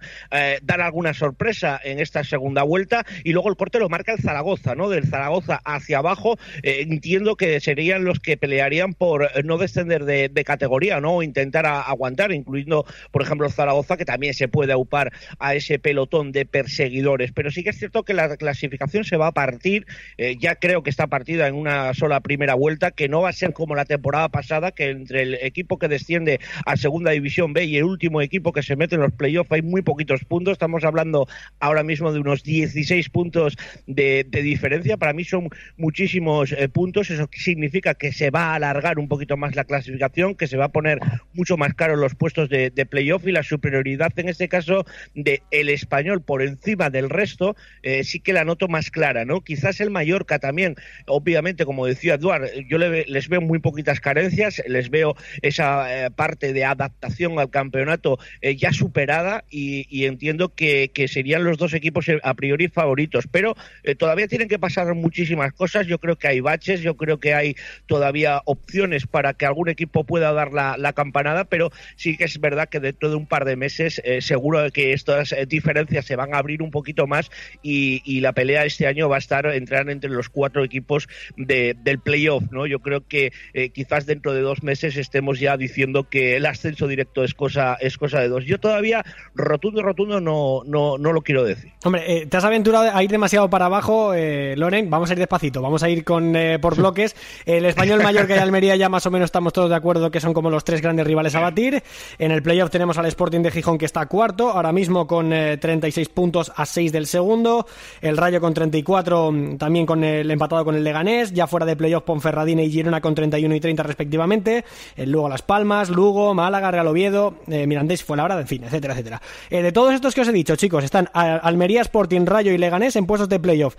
[0.63, 4.75] dar alguna sorpresa en esta segunda vuelta y luego el corte lo marca el Zaragoza,
[4.75, 4.89] ¿no?
[4.89, 10.45] Del Zaragoza hacia abajo, entiendo que serían los que pelearían por no descender de, de
[10.47, 11.23] categoría, ¿no?
[11.23, 16.47] Intentar aguantar, incluyendo, por ejemplo, Zaragoza, que también se puede aupar a ese pelotón de
[16.47, 17.33] perseguidores.
[17.33, 19.87] Pero sí que es cierto que la clasificación se va a partir,
[20.17, 23.33] eh, ya creo que está partida en una sola primera vuelta, que no va a
[23.33, 27.65] ser como la temporada pasada, que entre el equipo que desciende a Segunda División B
[27.65, 30.53] y el último equipo que se mete en los playoffs hay muy poquitos puntos.
[30.53, 31.27] Estamos hablando
[31.59, 34.97] ahora mismo de unos 16 puntos de, diferencia.
[34.97, 37.11] Para mí son muchísimos eh, puntos.
[37.11, 40.67] Eso significa que se va a alargar un poquito más la clasificación, que se va
[40.67, 40.99] a poner
[41.33, 45.69] mucho más caro los puestos de, playoff y la superioridad en este caso de el
[45.69, 49.41] español por encima del resto eh, sí que la noto más clara, ¿no?
[49.41, 50.77] Quizás el Mallorca también,
[51.07, 56.53] obviamente, como decía Eduard, yo les veo muy poquitas carencias, les veo esa eh, parte
[56.53, 58.19] de adaptación al campeonato
[58.57, 63.57] ya superada y, entiendo que, serían los dos equipos a priori favoritos, pero
[63.99, 67.57] todavía tienen que pasar muchísimas cosas, yo creo que hay baches, yo creo que hay
[67.87, 72.69] todavía opciones para que algún equipo pueda dar la, campanada, pero sí que es verdad
[72.69, 76.35] que dentro de un par de meses eh, seguro que estas eh, diferencias se van
[76.35, 77.31] a abrir un poquito más
[77.63, 81.07] y, la pelea este año va a estar entrar entre los cuatro equipos
[81.37, 82.67] del playoff, ¿no?
[82.67, 86.89] Yo creo que eh, quizás dentro de dos meses estemos ya diciendo que el ascenso
[86.89, 88.47] directo es cosa es cosa de dos.
[88.47, 89.05] Yo todavía
[89.35, 91.73] rotundo rotundo no no no lo quiero decir.
[91.85, 94.89] Hombre, te has aventurado a ir demasiado para abajo, Loren.
[94.89, 97.15] Vamos a ir despacito, vamos a ir con por bloques.
[97.45, 100.16] El español mayor que hay Almería ya más o menos estamos todos de acuerdo que
[100.21, 101.83] son como los tres grandes rivales a batir.
[102.19, 106.07] En el playoff tenemos al Sporting de Gijón que está cuarto, ahora mismo con 36
[106.07, 107.67] eh, puntos a 6 del segundo.
[108.01, 111.33] El Rayo con 34, mm, también con el empatado con el Leganés.
[111.33, 114.65] Ya fuera de playoff Ponferradina y Girona con 31 y 30 respectivamente.
[114.97, 119.23] Eh, luego Las Palmas, Lugo, Málaga, Real Oviedo, eh, Mirandés, Fuenlabrada, en fin, etcétera, etcétera.
[119.51, 123.07] de todos estos que os he dicho, chicos, están Almería, Sporting, Rayo y Leganés en
[123.07, 123.77] puestos de playoff.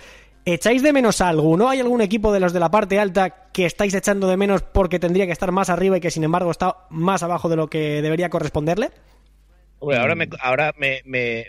[0.50, 1.68] ¿Echáis de menos a alguno?
[1.68, 4.98] ¿Hay algún equipo de los de la parte alta que estáis echando de menos porque
[4.98, 8.02] tendría que estar más arriba y que sin embargo está más abajo de lo que
[8.02, 8.92] debería corresponderle?
[9.82, 11.48] ahora me, ahora me, me,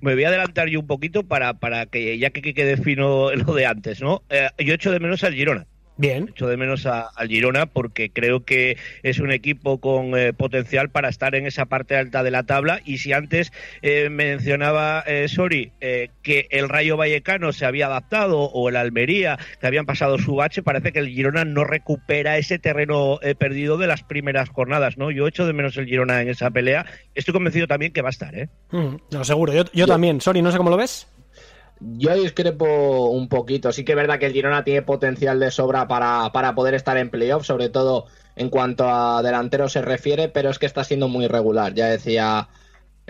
[0.00, 3.52] me, voy a adelantar yo un poquito para, para que ya que, quede fino lo
[3.52, 4.22] de antes, ¿no?
[4.30, 5.66] Eh, yo echo de menos al Girona.
[5.98, 6.28] Bien.
[6.30, 10.90] Echo de menos a, al Girona porque creo que es un equipo con eh, potencial
[10.90, 12.80] para estar en esa parte alta de la tabla.
[12.84, 18.68] Y si antes eh, mencionaba eh, Sori que el Rayo Vallecano se había adaptado o
[18.68, 23.18] el Almería que habían pasado su bache, parece que el Girona no recupera ese terreno
[23.38, 24.96] perdido de las primeras jornadas.
[24.98, 25.10] ¿no?
[25.10, 26.86] Yo echo de menos el Girona en esa pelea.
[27.14, 28.34] Estoy convencido también que va a estar.
[28.36, 28.48] ¿eh?
[28.70, 29.52] Mm, no, seguro.
[29.52, 30.20] Yo, yo también.
[30.20, 31.08] Sori, no sé cómo lo ves.
[31.80, 33.72] Yo discrepo un poquito.
[33.72, 36.96] Sí que es verdad que el Girona tiene potencial de sobra para, para poder estar
[36.96, 38.06] en playoff, sobre todo
[38.36, 41.74] en cuanto a delantero se refiere, pero es que está siendo muy regular.
[41.74, 42.48] Ya decía,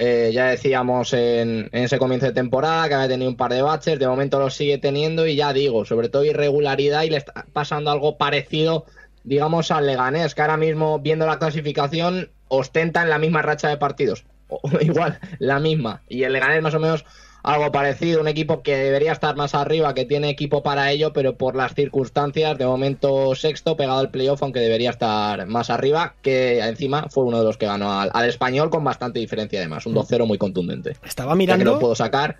[0.00, 3.98] eh, ya decíamos en, ese comienzo de temporada que había tenido un par de baches,
[3.98, 7.90] de momento lo sigue teniendo y ya digo, sobre todo irregularidad y le está pasando
[7.90, 8.86] algo parecido,
[9.24, 13.76] digamos, al Leganés, que ahora mismo viendo la clasificación ostenta en la misma racha de
[13.76, 14.24] partidos.
[14.48, 16.02] O, igual, la misma.
[16.08, 17.04] Y el Leganés más o menos
[17.42, 21.36] algo parecido, un equipo que debería estar más arriba, que tiene equipo para ello, pero
[21.36, 26.60] por las circunstancias, de momento sexto, pegado al playoff, aunque debería estar más arriba, que
[26.60, 30.26] encima fue uno de los que ganó al, español con bastante diferencia además, un 2-0
[30.26, 30.96] muy contundente.
[31.04, 31.64] Estaba mirando...
[31.64, 32.38] Ya que no puedo sacar...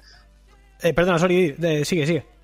[0.83, 2.38] Eh, perdona, sorry, sigue, sigue.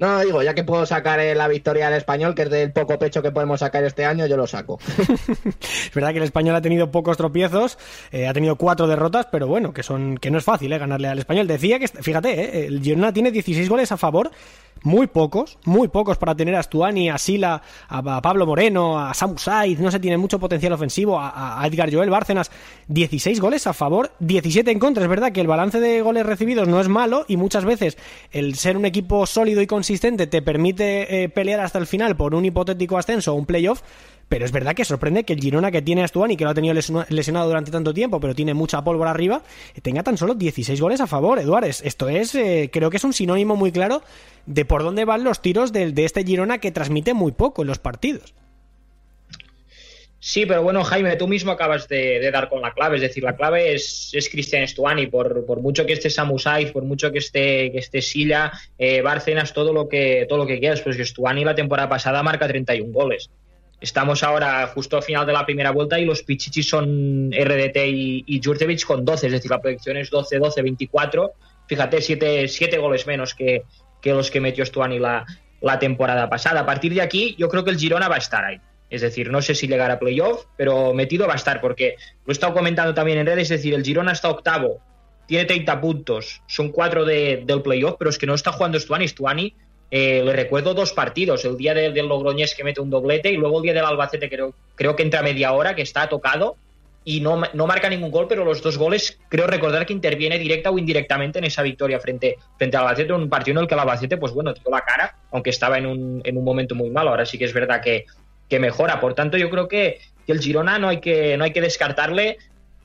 [0.00, 2.98] No, digo, ya que puedo sacar eh, la victoria del español, que es del poco
[2.98, 4.78] pecho que podemos sacar este año, yo lo saco.
[5.60, 7.76] es verdad que el español ha tenido pocos tropiezos,
[8.10, 11.08] eh, ha tenido cuatro derrotas, pero bueno, que son que no es fácil eh, ganarle
[11.08, 11.46] al español.
[11.46, 14.30] Decía que, fíjate, el Girona tiene 16 goles a favor,
[14.82, 19.36] muy pocos, muy pocos para tener a Stuani, a Sila, a, Pablo Moreno, a Samu
[19.36, 22.50] Saiz, no se tiene mucho potencial ofensivo, a, a, Edgar Joel Bárcenas,
[22.88, 25.02] 16 goles a favor, 17 en contra.
[25.02, 27.98] Es verdad que el balance de goles recibidos no es malo y muchas veces
[28.30, 32.34] el ser un equipo sólido y consistente te permite eh, pelear hasta el final por
[32.34, 33.82] un hipotético ascenso o un playoff,
[34.28, 36.54] pero es verdad que sorprende que el Girona que tiene a Stuani, que lo ha
[36.54, 36.74] tenido
[37.08, 39.42] lesionado durante tanto tiempo, pero tiene mucha pólvora arriba,
[39.82, 41.64] tenga tan solo 16 goles a favor, Eduard.
[41.64, 44.02] Esto es, eh, creo que es un sinónimo muy claro
[44.46, 47.78] de por dónde van los tiros de este Girona que transmite muy poco en los
[47.78, 48.34] partidos.
[50.22, 52.96] Sí, pero bueno, Jaime, tú mismo acabas de, dar con la clave.
[52.96, 55.06] Es decir, la clave es, es Cristian Stuani.
[55.06, 59.00] Por, por, mucho que esté Samu Saiz, por mucho que esté, que esté Silla, eh,
[59.00, 60.82] Bárcenas, todo lo que todo lo que quieras.
[60.82, 63.30] Pues Stuani la temporada pasada marca 31 goles.
[63.80, 68.24] Estamos ahora justo al final de la primera vuelta y los Pichichi son RDT y,
[68.26, 69.28] y Jurcevic con 12.
[69.28, 71.32] Es decir, la proyección es 12, 12, 24.
[71.66, 73.62] Fíjate, 7, goles menos que,
[74.02, 75.24] que los que metió Stuani la,
[75.62, 76.60] la temporada pasada.
[76.60, 78.60] A partir de aquí, yo creo que el Girona va a estar ahí.
[78.90, 81.94] Es decir, no sé si llegará a playoff, pero metido va a estar, porque
[82.26, 84.80] lo he estado comentando también en redes, es decir, el Girona está octavo,
[85.26, 89.06] tiene 30 puntos, son cuatro de, del playoff, pero es que no está jugando Stuani.
[89.06, 89.54] Stuani
[89.92, 93.36] eh, le recuerdo dos partidos, el día del, del Logroñés que mete un doblete y
[93.36, 96.56] luego el día del Albacete creo, creo que entra media hora, que está tocado
[97.04, 100.70] y no, no, marca ningún gol, pero los dos goles creo recordar que interviene directa
[100.70, 103.80] o indirectamente en esa victoria frente, frente al Albacete, un partido en el que el
[103.80, 107.10] Albacete, pues bueno, dio la cara, aunque estaba en un, en un momento muy malo,
[107.10, 108.04] ahora sí que es verdad que,
[108.50, 111.60] que mejora, por tanto yo creo que, el Girona no hay que, no hay que
[111.60, 112.38] descartarle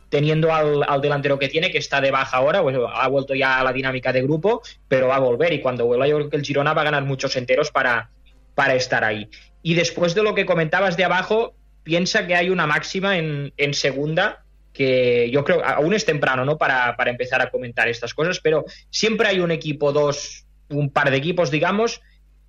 [0.10, 3.60] teniendo al, al, delantero que tiene, que está de baja ahora, pues ha vuelto ya
[3.60, 6.38] a la dinámica de grupo, pero va a volver y cuando vuelva yo creo que
[6.38, 8.10] el Girona va a ganar muchos enteros para,
[8.56, 9.30] para estar ahí.
[9.62, 11.54] Y después de lo que comentabas de abajo,
[11.84, 14.44] piensa que hay una máxima en, en segunda
[14.74, 16.58] que yo creo, aún es temprano, ¿no?
[16.58, 21.12] Para, para, empezar a comentar estas cosas, pero siempre hay un equipo, dos, un par
[21.12, 22.02] de equipos, digamos,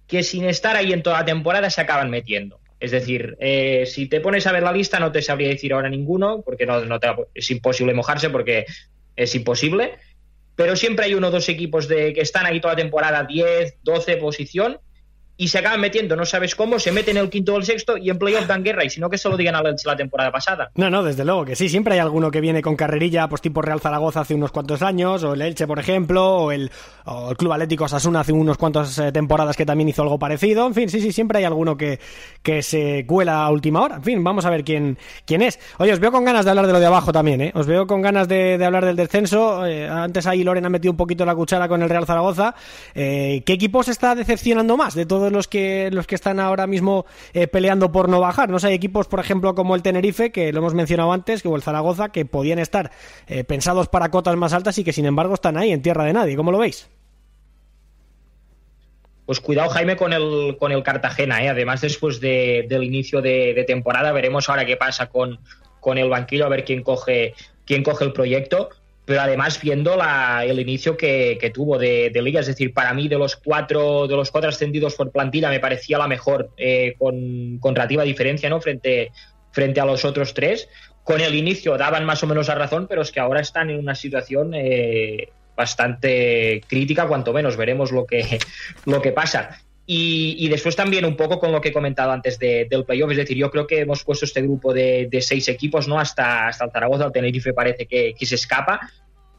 [0.07, 2.61] que sin estar ahí en toda la temporada se acaban metiendo.
[2.79, 5.89] Es decir, eh, si te pones a ver la lista, no te sabría decir ahora
[5.89, 8.67] ninguno, porque no, te, es imposible mojarse, porque
[9.15, 9.95] es imposible.
[10.55, 13.79] Pero siempre hay uno o dos equipos de, que están ahí toda la temporada, 10,
[13.83, 14.79] 12 posición,
[15.39, 17.97] y se acaban metiendo, no sabes cómo, se meten en el quinto o el sexto
[17.97, 19.97] y en playoff dan guerra, y si no que se lo digan a la, la,
[19.97, 20.71] temporada pasada.
[20.75, 23.61] No, no, desde luego que sí, siempre hay alguno que viene con carrerilla, pues tipo
[23.61, 26.71] Real Zaragoza hace unos cuantos años, o el Elche, por ejemplo, o el,
[27.37, 30.89] Club Atlético Sasuna hace unos cuantos eh, temporadas que también hizo algo parecido, en fin,
[30.89, 32.01] sí, sí, siempre hay alguno que,
[32.43, 35.59] que se cuela a última hora, en fin, vamos a ver quién, quién es.
[35.79, 37.53] Oye, os veo con ganas de hablar de lo de abajo también, ¿eh?
[37.55, 40.97] Os veo con ganas de, hablar del descenso, eh, antes ahí Loren ha metido un
[40.97, 42.55] poquito la cuchara con el Real Zaragoza,
[42.95, 45.91] eh, ¿qué equipo se está decepcionando más de los que...
[45.91, 48.49] Los que están ahora mismo eh, peleando por no bajar.
[48.49, 51.57] No hay equipos, por ejemplo, como el Tenerife, que lo hemos mencionado antes, que o
[51.57, 52.91] el Zaragoza, que podían estar
[53.27, 56.13] eh, pensados para cotas más altas y que sin embargo están ahí en tierra de
[56.13, 56.37] nadie.
[56.37, 56.89] ¿Cómo lo veis?
[59.27, 61.43] Pues cuidado, Jaime, con el, con el Cartagena.
[61.43, 61.49] ¿eh?
[61.49, 65.41] Además, después de, del inicio de, de, temporada, veremos ahora qué pasa con,
[65.81, 68.71] con el banquillo, a ver quién coge, quién coge el proyecto
[69.07, 72.93] pero además viendo la, el inicio que, que tuvo de, de, liga, es decir, para
[72.93, 76.97] mí de los cuatro de los cuatro ascendidos por plantilla me parecía la mejor eh,
[76.99, 78.61] con, con, relativa diferencia, ¿no?
[78.61, 79.13] Frente
[79.53, 80.69] frente a los otros tres.
[81.05, 83.79] Con el inicio daban más o menos la razón, pero es que ahora están en
[83.79, 88.41] una situación eh, bastante crítica, cuanto menos veremos lo que
[88.87, 89.61] lo que pasa.
[89.89, 93.13] Y, y, después también un poco con lo que he comentado antes de, del playoff,
[93.13, 96.01] es decir, yo creo que hemos puesto este grupo de, seis equipos, ¿no?
[96.01, 98.81] Hasta, hasta el Zaragoza, el Tenerife parece que, que se escapa,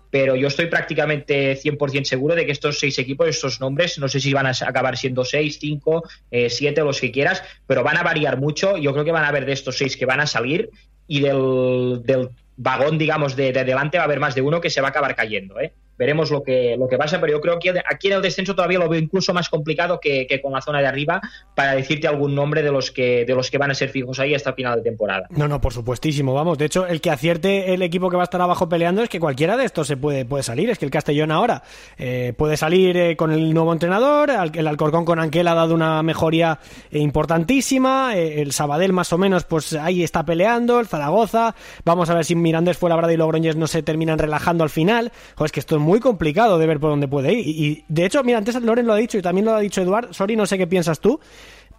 [0.10, 4.20] pero yo estoy prácticamente 100% seguro de que estos seis equipos, estos nombres, no sé
[4.20, 8.04] si van a acabar siendo seis, cinco, eh, siete, los que quieras, pero van a
[8.04, 8.78] variar mucho.
[8.78, 10.70] Yo creo que van a haber de estos seis que van a salir
[11.08, 14.70] y del, del vagón, digamos, de, de, delante va a haber más de uno que
[14.70, 15.74] se va a acabar cayendo, ¿eh?
[15.98, 18.80] Veremos lo que, lo que pasa, pero yo creo que aquí en el descenso todavía
[18.80, 21.22] lo veo incluso más complicado que, que, con la zona de arriba
[21.56, 24.34] para decirte algún nombre de los que de los que van a ser fijos ahí
[24.34, 25.28] hasta final de temporada.
[25.30, 26.58] No, no, por supuestísimo, vamos.
[26.58, 29.20] De hecho, el que acierte el equipo que va a estar abajo peleando es que
[29.20, 30.70] cualquiera de estos se puede, puede salir.
[30.70, 31.64] Es que el Castellón ahora
[31.98, 36.04] eh, puede salir eh, con el nuevo entrenador, el Alcorcón con Anquel ha dado una
[36.04, 36.60] mejoría
[36.92, 42.16] eh, importantísima, el Sabadell más o menos pues ahí está peleando, el Zaragoza, vamos a
[42.16, 45.12] ver si Mirandés, Fuenlabrada y Logroñés no se terminan relajando al final.
[45.36, 47.48] Joder, es que esto es muy complicado de ver por dónde puede ir.
[47.48, 50.14] Y, de hecho, mira, antes Loren lo ha dicho y también lo ha dicho Eduard.
[50.14, 51.20] Sorry, no sé qué piensas tú.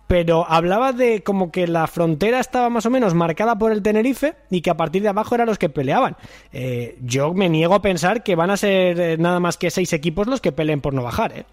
[0.08, 4.36] Pero hablaba de como que la frontera estaba más o menos marcada por el Tenerife
[4.50, 6.16] y que a partir de abajo eran los que peleaban.
[6.50, 9.92] Eh, yo me niego a pensar que van a ser eh, nada más que seis
[9.92, 11.32] equipos los que peleen por no bajar.
[11.36, 11.44] ¿eh?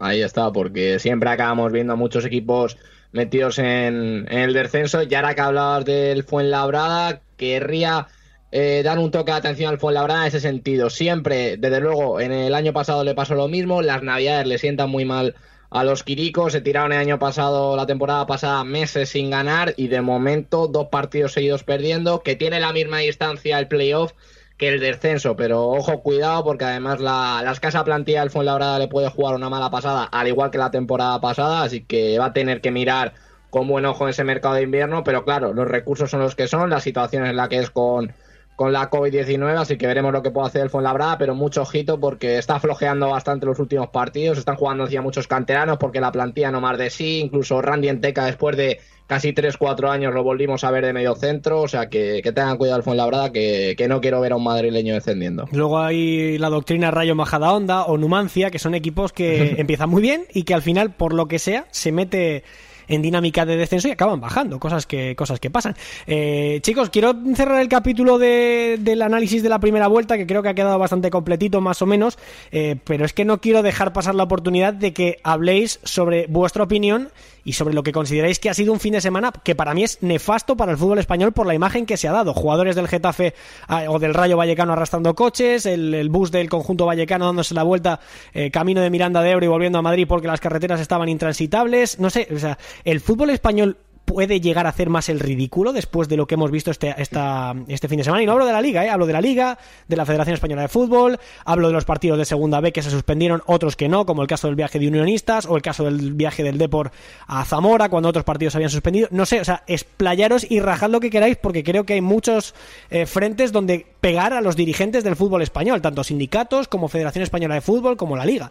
[0.00, 2.76] Ahí está, porque siempre acabamos viendo a muchos equipos
[3.12, 5.04] metidos en, en el descenso.
[5.04, 8.08] Y ahora que hablabas del Fuenlabrada, querría
[8.56, 10.88] eh, dar un toque de atención al Fuenlabrada en ese sentido.
[10.88, 14.90] Siempre, desde luego, en el año pasado le pasó lo mismo, las navidades le sientan
[14.90, 15.34] muy mal
[15.70, 19.88] a los Quiricos, se tiraron el año pasado, la temporada pasada, meses sin ganar y
[19.88, 24.12] de momento dos partidos seguidos perdiendo, que tiene la misma distancia el playoff
[24.56, 28.86] que el descenso, pero ojo, cuidado, porque además la, la escasa plantilla del Fuenlabrada le
[28.86, 32.32] puede jugar una mala pasada, al igual que la temporada pasada, así que va a
[32.32, 33.14] tener que mirar
[33.50, 36.70] con buen ojo ese mercado de invierno, pero claro, los recursos son los que son,
[36.70, 38.12] la situación es la que es con
[38.56, 41.98] con la COVID-19, así que veremos lo que puede hacer el Fuenlabrada, pero mucho ojito
[41.98, 46.50] porque está flojeando bastante los últimos partidos, están jugando hacia muchos canteranos porque la plantilla
[46.50, 50.70] no más de sí, incluso Randy Enteca después de casi 3-4 años lo volvimos a
[50.70, 54.00] ver de medio centro, o sea que, que tengan cuidado el Fuenlabrada, que, que no
[54.00, 55.46] quiero ver a un madrileño descendiendo.
[55.52, 60.26] Luego hay la doctrina Rayo Majadahonda o Numancia, que son equipos que empiezan muy bien
[60.32, 62.44] y que al final, por lo que sea, se mete
[62.88, 65.74] en dinámica de descenso y acaban bajando, cosas que, cosas que pasan.
[66.06, 70.48] Eh, chicos, quiero cerrar el capítulo del análisis de la primera vuelta, que creo que
[70.48, 72.18] ha quedado bastante completito, más o menos,
[72.52, 76.64] eh, pero es que no quiero dejar pasar la oportunidad de que habléis sobre vuestra
[76.64, 77.10] opinión
[77.44, 79.84] y sobre lo que consideráis que ha sido un fin de semana que para mí
[79.84, 82.34] es nefasto para el fútbol español por la imagen que se ha dado.
[82.34, 83.34] Jugadores del Getafe
[83.68, 88.00] ah, o del Rayo Vallecano arrastrando coches, el, bus del conjunto vallecano dándose la vuelta
[88.32, 91.98] eh, camino de Miranda de Ebro y volviendo a Madrid porque las carreteras estaban intransitables.
[91.98, 96.08] No sé, o sea, el fútbol español puede llegar a hacer más el ridículo después
[96.08, 98.22] de lo que hemos visto este, esta, este fin de semana.
[98.22, 98.90] Y no hablo de la Liga, ¿eh?
[98.90, 102.24] hablo de la Liga, de la Federación Española de Fútbol, hablo de los partidos de
[102.24, 105.46] Segunda B que se suspendieron, otros que no, como el caso del viaje de Unionistas
[105.46, 106.90] o el caso del viaje del Depor
[107.26, 109.08] a Zamora cuando otros partidos se habían suspendido.
[109.10, 112.54] No sé, o sea, explayaros y rajad lo que queráis porque creo que hay muchos
[112.90, 117.54] eh, frentes donde pegar a los dirigentes del fútbol español, tanto sindicatos como Federación Española
[117.54, 118.50] de Fútbol como la Liga.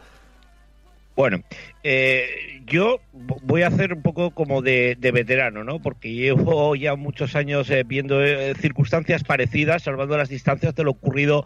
[1.15, 1.43] Bueno,
[1.83, 3.01] eh, yo
[3.43, 5.81] voy a hacer un poco como de, veterano, ¿no?
[5.81, 10.91] Porque llevo ya muchos años eh, viendo eh, circunstancias parecidas, salvando las distancias de lo
[10.91, 11.45] ocurrido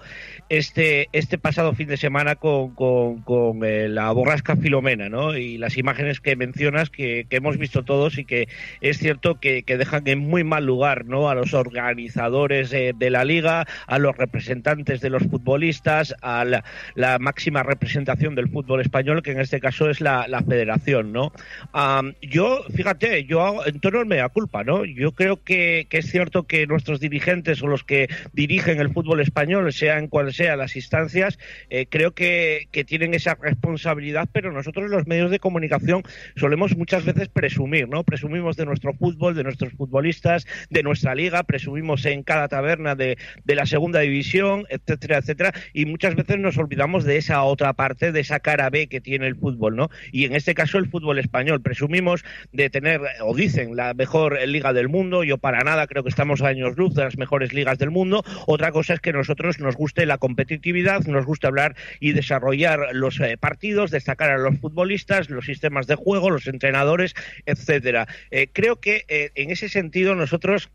[0.50, 5.36] este, este pasado fin de semana con, con, la borrasca Filomena, ¿no?
[5.36, 8.48] Y las imágenes que mencionas que, hemos visto todos y que
[8.82, 11.30] es cierto que, dejan en muy mal lugar, ¿no?
[11.30, 16.64] A los organizadores de la liga, a los representantes de los futbolistas, a la,
[17.20, 21.12] máxima representación del fútbol español, que en este caso es la federación.
[21.12, 21.32] ¿no?
[22.22, 24.86] yo, fíjate, yo en tono me da culpa, ¿no?
[24.86, 29.72] Yo creo que, es cierto que nuestros dirigentes o los que dirigen el fútbol español,
[29.74, 35.32] sean cuales sean las instancias, eh, creo que, tienen esa responsabilidad, pero nosotros los medios
[35.32, 36.04] de comunicación
[36.36, 38.04] solemos muchas veces presumir, ¿no?
[38.04, 43.18] Presumimos de nuestro fútbol, de nuestros futbolistas, de nuestra liga, presumimos en cada taberna de,
[43.44, 48.12] de la segunda división, etcétera, etcétera, y muchas veces nos olvidamos de esa otra parte,
[48.12, 49.90] de esa cara B que tiene el fútbol, ¿no?
[50.26, 51.62] En este caso el fútbol español.
[51.62, 55.24] Presumimos de tener, o dicen, la mejor liga del mundo.
[55.24, 58.24] Yo para nada creo que estamos a años luz de las mejores ligas del mundo.
[58.46, 63.20] Otra cosa es que nosotros nos guste la competitividad, nos gusta hablar y desarrollar los
[63.20, 67.14] eh, partidos, destacar a los futbolistas, los sistemas de juego, los entrenadores,
[67.46, 68.08] etcétera.
[68.32, 70.70] Eh, creo que eh, en ese sentido nosotros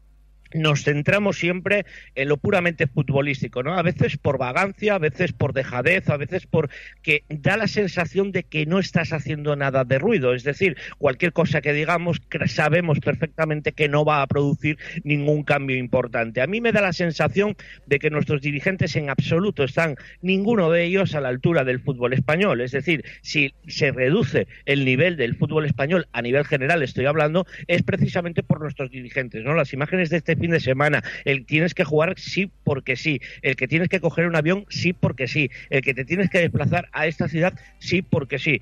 [0.55, 3.75] nos centramos siempre en lo puramente futbolístico, ¿no?
[3.75, 6.69] A veces por vagancia, a veces por dejadez, a veces por
[7.03, 11.33] que da la sensación de que no estás haciendo nada de ruido, es decir, cualquier
[11.33, 16.41] cosa que digamos sabemos perfectamente que no va a producir ningún cambio importante.
[16.41, 20.85] A mí me da la sensación de que nuestros dirigentes en absoluto están ninguno de
[20.85, 25.37] ellos a la altura del fútbol español, es decir, si se reduce el nivel del
[25.37, 29.55] fútbol español a nivel general, estoy hablando, es precisamente por nuestros dirigentes, ¿no?
[29.55, 33.55] Las imágenes de este fin de semana, el tienes que jugar sí porque sí, el
[33.55, 36.89] que tienes que coger un avión sí porque sí, el que te tienes que desplazar
[36.93, 38.61] a esta ciudad sí porque sí.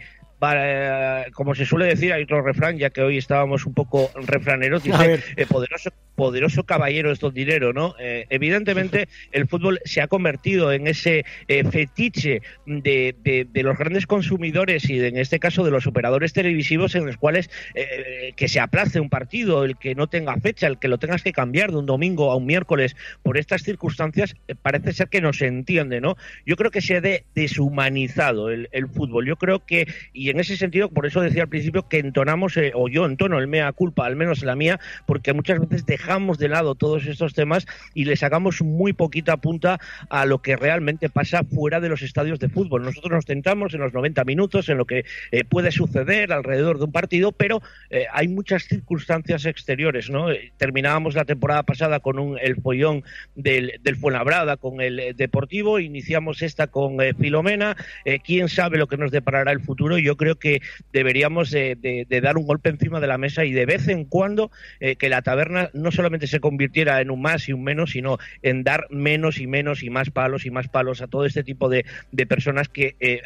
[1.32, 5.20] Como se suele decir, hay otro refrán, ya que hoy estábamos un poco refraneros, dice,
[5.36, 7.95] eh, poderoso, poderoso caballero es don dinero, ¿no?
[7.99, 14.07] Eh, evidentemente el fútbol se ha convertido en ese eh, fetiche de, de, los grandes
[14.07, 18.61] consumidores y en este caso de los operadores televisivos en los cuales eh, que se
[18.61, 21.78] aplace un partido, el que no tenga fecha, el que lo tengas que cambiar de
[21.78, 26.16] un domingo a un miércoles por estas circunstancias, parece ser que no se entiende, ¿no?
[26.45, 27.03] Yo creo que se ha
[27.34, 29.26] deshumanizado el, el, fútbol.
[29.26, 32.89] Yo creo que, y en ese sentido, por eso decía al principio que entonamos, o
[32.89, 36.74] yo entono el mea culpa, al menos la mía, porque muchas veces dejamos de lado
[36.74, 41.81] todos estos temas y le sacamos muy poquita punta a lo que realmente pasa fuera
[41.81, 42.83] de los estadios de fútbol.
[42.83, 46.85] Nosotros nos centramos en los 90 minutos, en lo que eh, puede suceder alrededor de
[46.85, 50.11] un partido, pero eh, hay muchas circunstancias exteriores.
[50.11, 50.31] ¿no?
[50.31, 53.05] Eh, terminábamos la temporada pasada con un, el follón
[53.35, 57.76] del, del Fuenlabrada, con el Deportivo, iniciamos esta con Filomena.
[58.24, 59.99] ¿Quién sabe lo que nos deparará el futuro?
[59.99, 60.61] Yo creo que
[60.93, 64.51] deberíamos de, dar un golpe encima de la mesa y de vez en cuando
[64.99, 68.62] que la taberna no solamente se convirtiera en un más y un menos, sino en
[68.62, 71.85] dar menos y menos y más palos y más palos a todo este tipo de,
[72.12, 73.23] de personas que eh,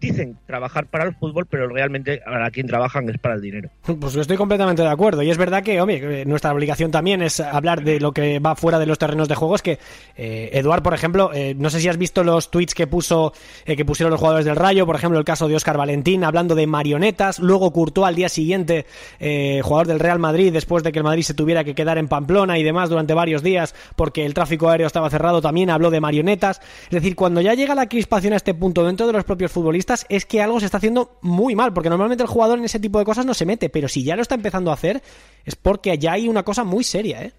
[0.00, 3.70] dicen trabajar para el fútbol, pero realmente para quien trabajan es para el dinero.
[4.00, 5.22] Pues estoy completamente de acuerdo.
[5.22, 8.78] Y es verdad que, hombre, nuestra obligación también es hablar de lo que va fuera
[8.78, 9.54] de los terrenos de juego.
[9.54, 9.78] Es que,
[10.16, 13.32] eh, Eduard, por ejemplo, eh, no sé si has visto los tweets que puso
[13.64, 16.54] eh, que pusieron los jugadores del Rayo, por ejemplo, el caso de Oscar Valentín, hablando
[16.54, 17.38] de marionetas.
[17.38, 18.86] Luego Courtois al día siguiente,
[19.20, 22.08] eh, jugador del Real Madrid, después de que el Madrid se tuviera que quedar en
[22.08, 26.00] Pamplona y demás durante varios días porque el tráfico aéreo estaba cerrado, también habló de
[26.00, 26.60] marionetas.
[26.84, 29.85] Es decir, cuando ya llega la crispación a este punto dentro de los propios futbolistas,
[30.08, 32.98] es que algo se está haciendo muy mal, porque normalmente el jugador en ese tipo
[32.98, 35.02] de cosas no se mete, pero si ya lo está empezando a hacer,
[35.44, 37.32] es porque ya hay una cosa muy seria, ¿eh?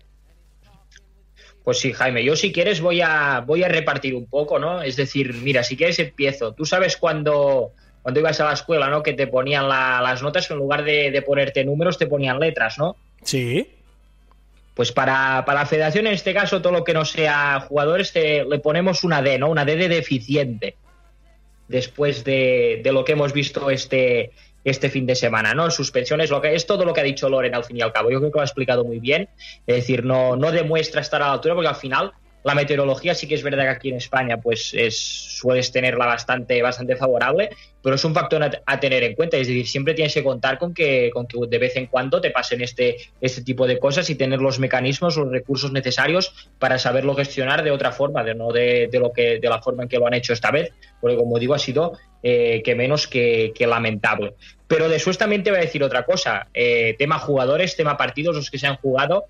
[1.64, 4.82] Pues sí, Jaime, yo si quieres voy a, voy a repartir un poco, ¿no?
[4.82, 6.54] Es decir, mira, si quieres empiezo.
[6.54, 7.72] Tú sabes cuando,
[8.02, 9.04] cuando ibas a la escuela, ¿no?
[9.04, 12.96] Que te ponían las notas, en lugar de, ponerte números, te ponían letras, ¿no?
[13.22, 13.70] Sí.
[14.76, 19.04] Pues para, la federación, en este caso, todo lo que no sea jugadores, le ponemos
[19.04, 19.50] una D, ¿no?
[19.50, 20.78] Una D de deficiente.
[21.68, 24.32] Después de, de lo que hemos visto este,
[24.64, 25.72] este fin de semana, ¿no?
[25.72, 28.12] Suspensiones, lo que es todo lo que ha dicho Loren al fin y al cabo.
[28.12, 29.30] Yo creo que lo ha explicado muy bien.
[29.66, 32.12] Es decir, no, no demuestra estar a la altura porque al final
[32.48, 36.62] la meteorología sí que es verdad que aquí en España pues es, sueles tenerla bastante,
[36.62, 37.50] bastante favorable,
[37.82, 39.38] pero es un factor a, tener en cuenta.
[39.38, 42.32] Es decir, siempre tienes que contar con que, con que de vez en cuando te
[42.32, 47.16] pasen este, este tipo de cosas y tener los mecanismos, los recursos necesarios para saberlo
[47.16, 50.08] gestionar de otra forma, de no de, lo que, de la forma en que lo
[50.08, 50.72] han hecho esta vez,
[51.02, 51.94] porque como digo, ha sido
[52.24, 54.36] eh, que menos que, lamentable.
[54.68, 56.48] Pero después también te voy a decir otra cosa.
[56.54, 59.26] Eh, tema jugadores, tema partidos, los que se han jugado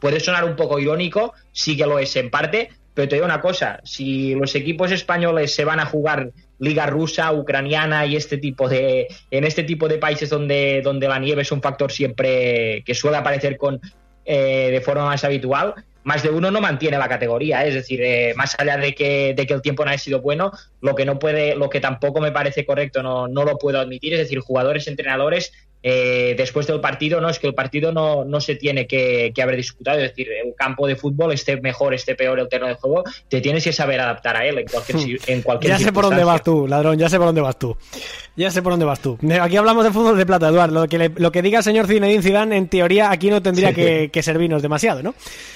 [0.00, 3.40] puede sonar un poco irónico, sí que lo es en parte, pero te digo una
[3.40, 8.68] cosa, si los equipos españoles se van a jugar liga rusa, ucraniana y este tipo
[8.68, 12.94] de en este tipo de países donde, donde la nieve es un factor siempre que
[12.94, 13.80] suele aparecer con
[14.24, 17.68] eh, de forma más habitual, más de uno no mantiene la categoría, ¿eh?
[17.68, 20.52] es decir, eh, más allá de que, de que el tiempo no haya sido bueno,
[20.80, 24.12] lo que no puede, lo que tampoco me parece correcto, no, no lo puedo admitir,
[24.14, 25.52] es decir, jugadores, entrenadores
[25.82, 29.56] eh, después del partido, no es que el partido no, no se tiene que, haber
[29.56, 33.04] disputado, es decir, el campo de fútbol esté mejor, esté peor el terreno de juego,
[33.28, 36.24] te tienes que saber adaptar a él en cualquier, en cualquier Ya sé por dónde
[36.24, 37.76] vas tú, ladrón, ya sé por dónde vas tú.
[38.34, 39.18] Ya sé por dónde vas tú.
[39.42, 40.80] Aquí hablamos de fútbol de plata, Eduardo.
[40.80, 44.22] Lo que, lo que diga el señor Zinedine Zidane, en teoría, aquí no tendría que,
[44.22, 45.14] servirnos demasiado, ¿no?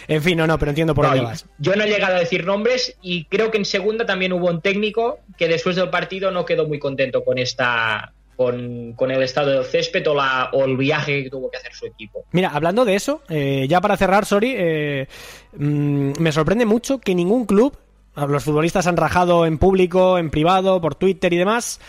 [0.09, 1.47] En fin, no, no, pero entiendo por dónde vas.
[1.59, 4.61] Yo no he llegado a decir nombres y creo que en segunda también hubo un
[4.61, 9.65] técnico que después del partido no quedó muy contento con esta con, el estado del
[9.65, 12.25] césped o, la, o el viaje que tuvo que hacer su equipo.
[12.33, 15.09] Mira, hablando de eso, eh, ya para cerrar, sorry, eh,
[15.57, 17.77] mm, me sorprende mucho que ningún club,
[18.15, 21.81] los futbolistas han rajado en público, en privado, por Twitter y demás,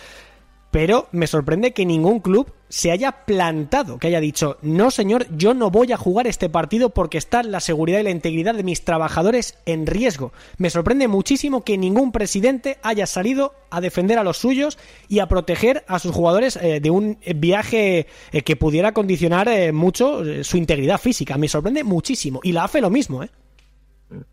[0.72, 5.54] pero me sorprende que ningún club se haya plantado, que haya dicho, no señor, yo
[5.54, 8.84] no voy a jugar este partido porque está la seguridad y la integridad de mis
[8.84, 10.34] trabajadores en riesgo.
[10.58, 15.28] Me sorprende muchísimo que ningún presidente haya salido a defender a los suyos y a
[15.28, 20.58] proteger a sus jugadores eh, de un viaje eh, que pudiera condicionar eh, mucho su
[20.58, 21.38] integridad física.
[21.38, 22.42] Me sorprende muchísimo.
[22.44, 23.30] Y la hace lo mismo, ¿eh?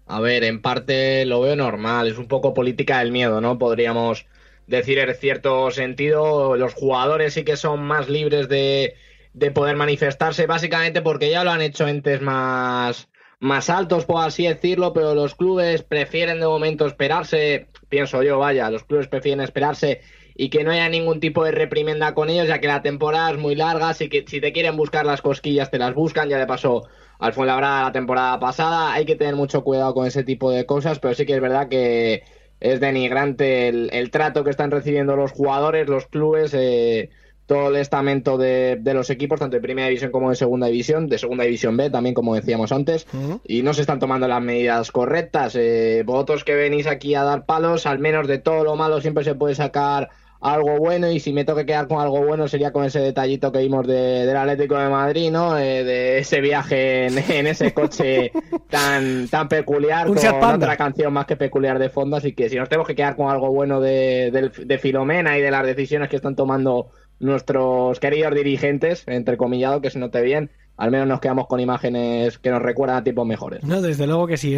[0.06, 3.58] A ver, en parte lo veo normal, es un poco política del miedo, ¿no?
[3.58, 4.26] Podríamos
[4.66, 8.94] decir en cierto sentido, los jugadores sí que son más libres de,
[9.32, 13.08] de poder manifestarse, básicamente porque ya lo han hecho entes más,
[13.40, 18.70] más altos, por así decirlo, pero los clubes prefieren de momento esperarse, pienso yo, vaya,
[18.70, 20.00] los clubes prefieren esperarse
[20.36, 23.38] y que no haya ningún tipo de reprimenda con ellos, ya que la temporada es
[23.38, 26.46] muy larga, así que si te quieren buscar las cosquillas te las buscan, ya le
[26.46, 26.88] pasó
[27.18, 30.98] al Fuenlabrada la temporada pasada, hay que tener mucho cuidado con ese tipo de cosas,
[30.98, 32.24] pero sí que es verdad que
[32.64, 37.10] es denigrante el, trato que están recibiendo los jugadores, los clubes, eh,
[37.44, 41.18] todo el estamento de, los equipos, tanto de primera división como de segunda división, de
[41.18, 43.06] segunda división B también, como decíamos antes,
[43.46, 45.54] y no se están tomando las medidas correctas.
[45.56, 49.24] Eh, vosotros que venís aquí a dar palos, al menos de todo lo malo siempre
[49.24, 50.08] se puede sacar
[50.40, 53.60] algo bueno y si me toque quedar con algo bueno sería con ese detallito que
[53.60, 55.58] vimos de, del Atlético de Madrid, ¿no?
[55.58, 58.30] Eh, de ese viaje en, ese coche
[58.68, 62.68] tan, tan peculiar, con otra canción más que peculiar de fondo, así que si nos
[62.68, 66.36] tenemos que quedar con algo bueno de, de Filomena y de las decisiones que están
[66.36, 72.38] tomando nuestros queridos dirigentes, entrecomillado, que se note bien, al menos nos quedamos con imágenes
[72.38, 73.62] que nos recuerdan a tiempos mejores.
[73.62, 74.56] No, desde luego que sí.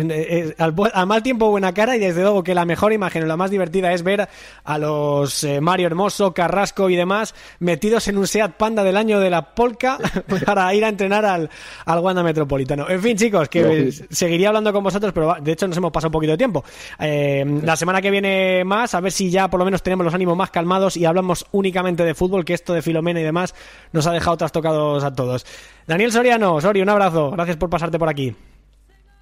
[0.58, 0.74] Al,
[1.06, 3.92] mal tiempo buena cara y desde luego que la mejor imagen o la más divertida
[3.92, 4.26] es ver
[4.64, 9.20] a los eh, Mario Hermoso, Carrasco y demás metidos en un Seat Panda del año
[9.20, 9.98] de la Polka
[10.46, 11.50] para ir a entrenar al,
[11.84, 12.88] al Wanda Metropolitano.
[12.88, 16.12] En fin, chicos, que seguiría hablando con vosotros, pero de hecho nos hemos pasado un
[16.12, 16.64] poquito de tiempo.
[16.98, 20.14] Eh, la semana que viene más, a ver si ya por lo menos tenemos los
[20.14, 23.54] ánimos más calmados y hablamos únicamente de fútbol, que esto de Filomena y demás
[23.92, 25.44] nos ha dejado trastocados a todos.
[25.86, 27.30] Daniel Soriano, Sori, un abrazo.
[27.30, 28.34] Gracias por pasarte por aquí.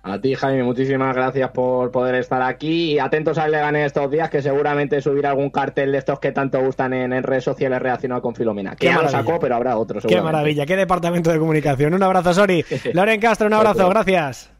[0.02, 2.92] A ti, Jaime, muchísimas gracias por poder estar aquí.
[2.92, 6.60] Y atentos al Leganés estos días, que seguramente subirá algún cartel de estos que tanto
[6.60, 8.76] gustan en, redes sociales relacionados con Filomena.
[8.76, 10.04] Que ya lo sacó, pero habrá otros.
[10.06, 11.94] Qué maravilla, qué departamento de comunicación.
[11.94, 12.64] Un abrazo, Sori.
[12.92, 14.50] Loren Castro, un abrazo, gracias.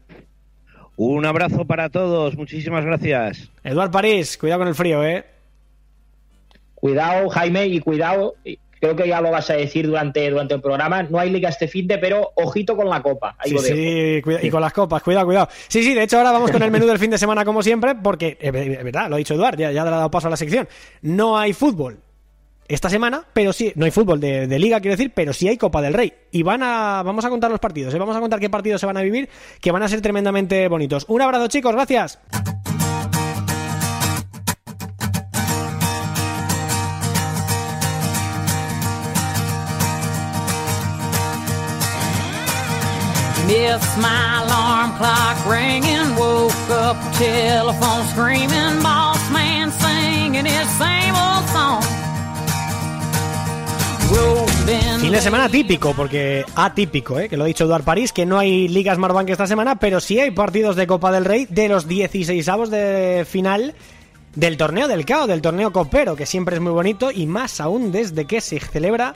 [0.97, 3.51] Un abrazo para todos, muchísimas gracias.
[3.63, 5.25] Eduard París, cuidado con el frío, ¿eh?
[6.73, 8.35] Cuidado, Jaime, y cuidado,
[8.85, 11.03] creo que ya lo vas a decir durante, durante el programa.
[11.03, 13.35] No hay liga este fin de, pero ojito con la copa.
[13.43, 15.49] sí, sí, y con las copas, cuidado, cuidado.
[15.67, 17.95] Sí, sí, de hecho ahora vamos con el menú del fin de semana como siempre,
[17.95, 20.31] porque, es eh, verdad, lo ha dicho Eduard, ya, ya le ha dado paso a
[20.31, 20.67] la sección.
[21.01, 21.99] No hay fútbol
[22.67, 25.81] esta semana, pero sí, no hay fútbol de, liga, quiero decir, pero sí hay Copa
[25.81, 26.13] del Rey.
[26.31, 27.99] Y van a, vamos a contar los partidos, ¿eh?
[27.99, 29.29] vamos a contar qué partidos se van a vivir,
[29.61, 31.05] que van a ser tremendamente bonitos.
[31.07, 32.19] Un abrazo, chicos, gracias.
[43.47, 51.45] Missed my alarm clock ringing, woke up telephone screaming, boss man singing his same old
[51.49, 51.83] song.
[54.99, 57.29] Fin de semana típico, porque atípico, ¿eh?
[57.29, 60.19] que lo ha dicho Eduard París, que no hay Ligas Marbank esta semana, pero sí
[60.19, 63.75] hay partidos de Copa del Rey de los 16 avos de final
[64.35, 67.91] del torneo del CAO, del torneo copero, que siempre es muy bonito y más aún
[67.91, 69.13] desde que se celebra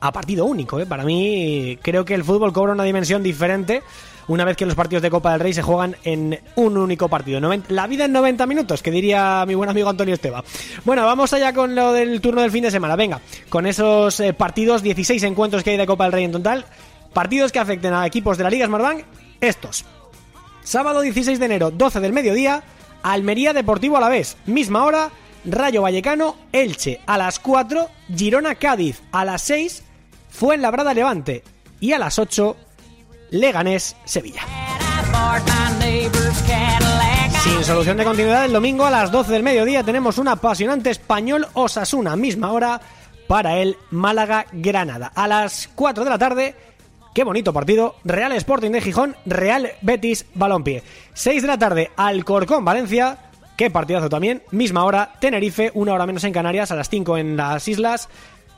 [0.00, 0.80] a partido único.
[0.80, 0.86] ¿eh?
[0.86, 3.82] Para mí creo que el fútbol cobra una dimensión diferente
[4.28, 7.40] una vez que los partidos de Copa del Rey se juegan en un único partido.
[7.68, 10.44] la vida en 90 minutos, que diría mi buen amigo Antonio Esteba.
[10.84, 12.94] Bueno, vamos allá con lo del turno del fin de semana.
[12.94, 16.66] Venga, con esos eh, partidos, 16 encuentros que hay de Copa del Rey en total,
[17.14, 19.04] partidos que afecten a equipos de la Liga Smartbank,
[19.40, 19.84] estos.
[20.62, 22.62] Sábado 16 de enero, 12 del mediodía,
[23.02, 25.10] Almería Deportivo a la vez, misma hora,
[25.46, 29.84] Rayo Vallecano, Elche a las 4, Girona Cádiz a las 6,
[30.28, 31.42] Fuenlabrada Levante
[31.80, 32.56] y a las 8,
[33.30, 34.42] Leganés Sevilla.
[37.42, 41.46] Sin solución de continuidad, el domingo a las 12 del mediodía tenemos un apasionante español
[41.54, 42.80] Osasuna, misma hora
[43.26, 45.12] para el Málaga Granada.
[45.14, 46.54] A las 4 de la tarde,
[47.14, 50.82] qué bonito partido, Real Sporting de Gijón, Real Betis Balompié.
[51.14, 53.18] 6 de la tarde, Alcorcón Valencia,
[53.56, 57.36] qué partidazo también, misma hora, Tenerife, una hora menos en Canarias, a las 5 en
[57.36, 58.08] las islas.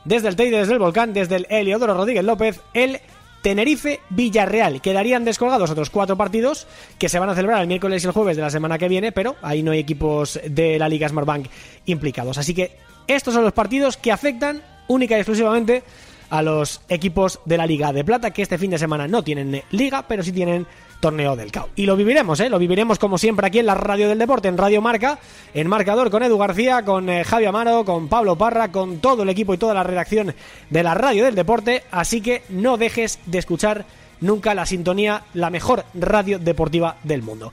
[0.05, 3.01] Desde el Teide, desde el Volcán, desde el Heliodoro Rodríguez López, el
[3.43, 4.81] Tenerife Villarreal.
[4.81, 6.67] Quedarían descolgados otros cuatro partidos
[6.99, 9.13] que se van a celebrar el miércoles y el jueves de la semana que viene,
[9.13, 11.47] pero ahí no hay equipos de la Liga Smartbank
[11.87, 12.39] implicados.
[12.39, 12.77] Así que
[13.07, 15.83] estos son los partidos que afectan única y exclusivamente
[16.31, 19.63] a los equipos de la Liga de Plata, que este fin de semana no tienen
[19.71, 20.67] liga, pero sí tienen
[21.01, 21.71] torneo del CAO.
[21.75, 22.49] Y lo viviremos, ¿eh?
[22.49, 25.19] Lo viviremos como siempre aquí en la Radio del Deporte, en Radio Marca,
[25.55, 29.31] en Marcador con Edu García, con eh, Javi Amaro, con Pablo Parra, con todo el
[29.31, 30.35] equipo y toda la redacción
[30.69, 31.83] de la Radio del Deporte.
[31.91, 33.85] Así que no dejes de escuchar
[34.21, 37.53] nunca la sintonía, la mejor radio deportiva del mundo.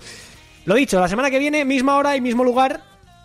[0.65, 2.81] Lo dicho, la semana que viene, misma hora y mismo lugar,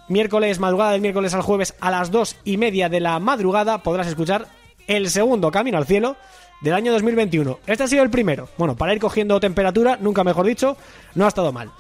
[0.08, 4.06] miércoles, madrugada del miércoles al jueves a las dos y media de la madrugada, podrás
[4.06, 4.46] escuchar
[4.86, 6.16] el segundo Camino al Cielo
[6.62, 7.58] del año 2021.
[7.66, 8.48] Este ha sido el primero.
[8.56, 10.76] Bueno, para ir cogiendo temperatura, nunca mejor dicho,
[11.14, 11.70] no ha estado mal.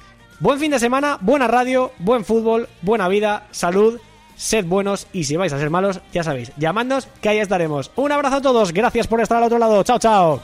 [0.40, 4.00] Buen fin de semana, buena radio, buen fútbol, buena vida, salud,
[4.36, 7.92] sed buenos y si vais a ser malos, ya sabéis, llamadnos que ahí estaremos.
[7.94, 10.40] Un abrazo a todos, gracias por estar al otro lado, chao chao.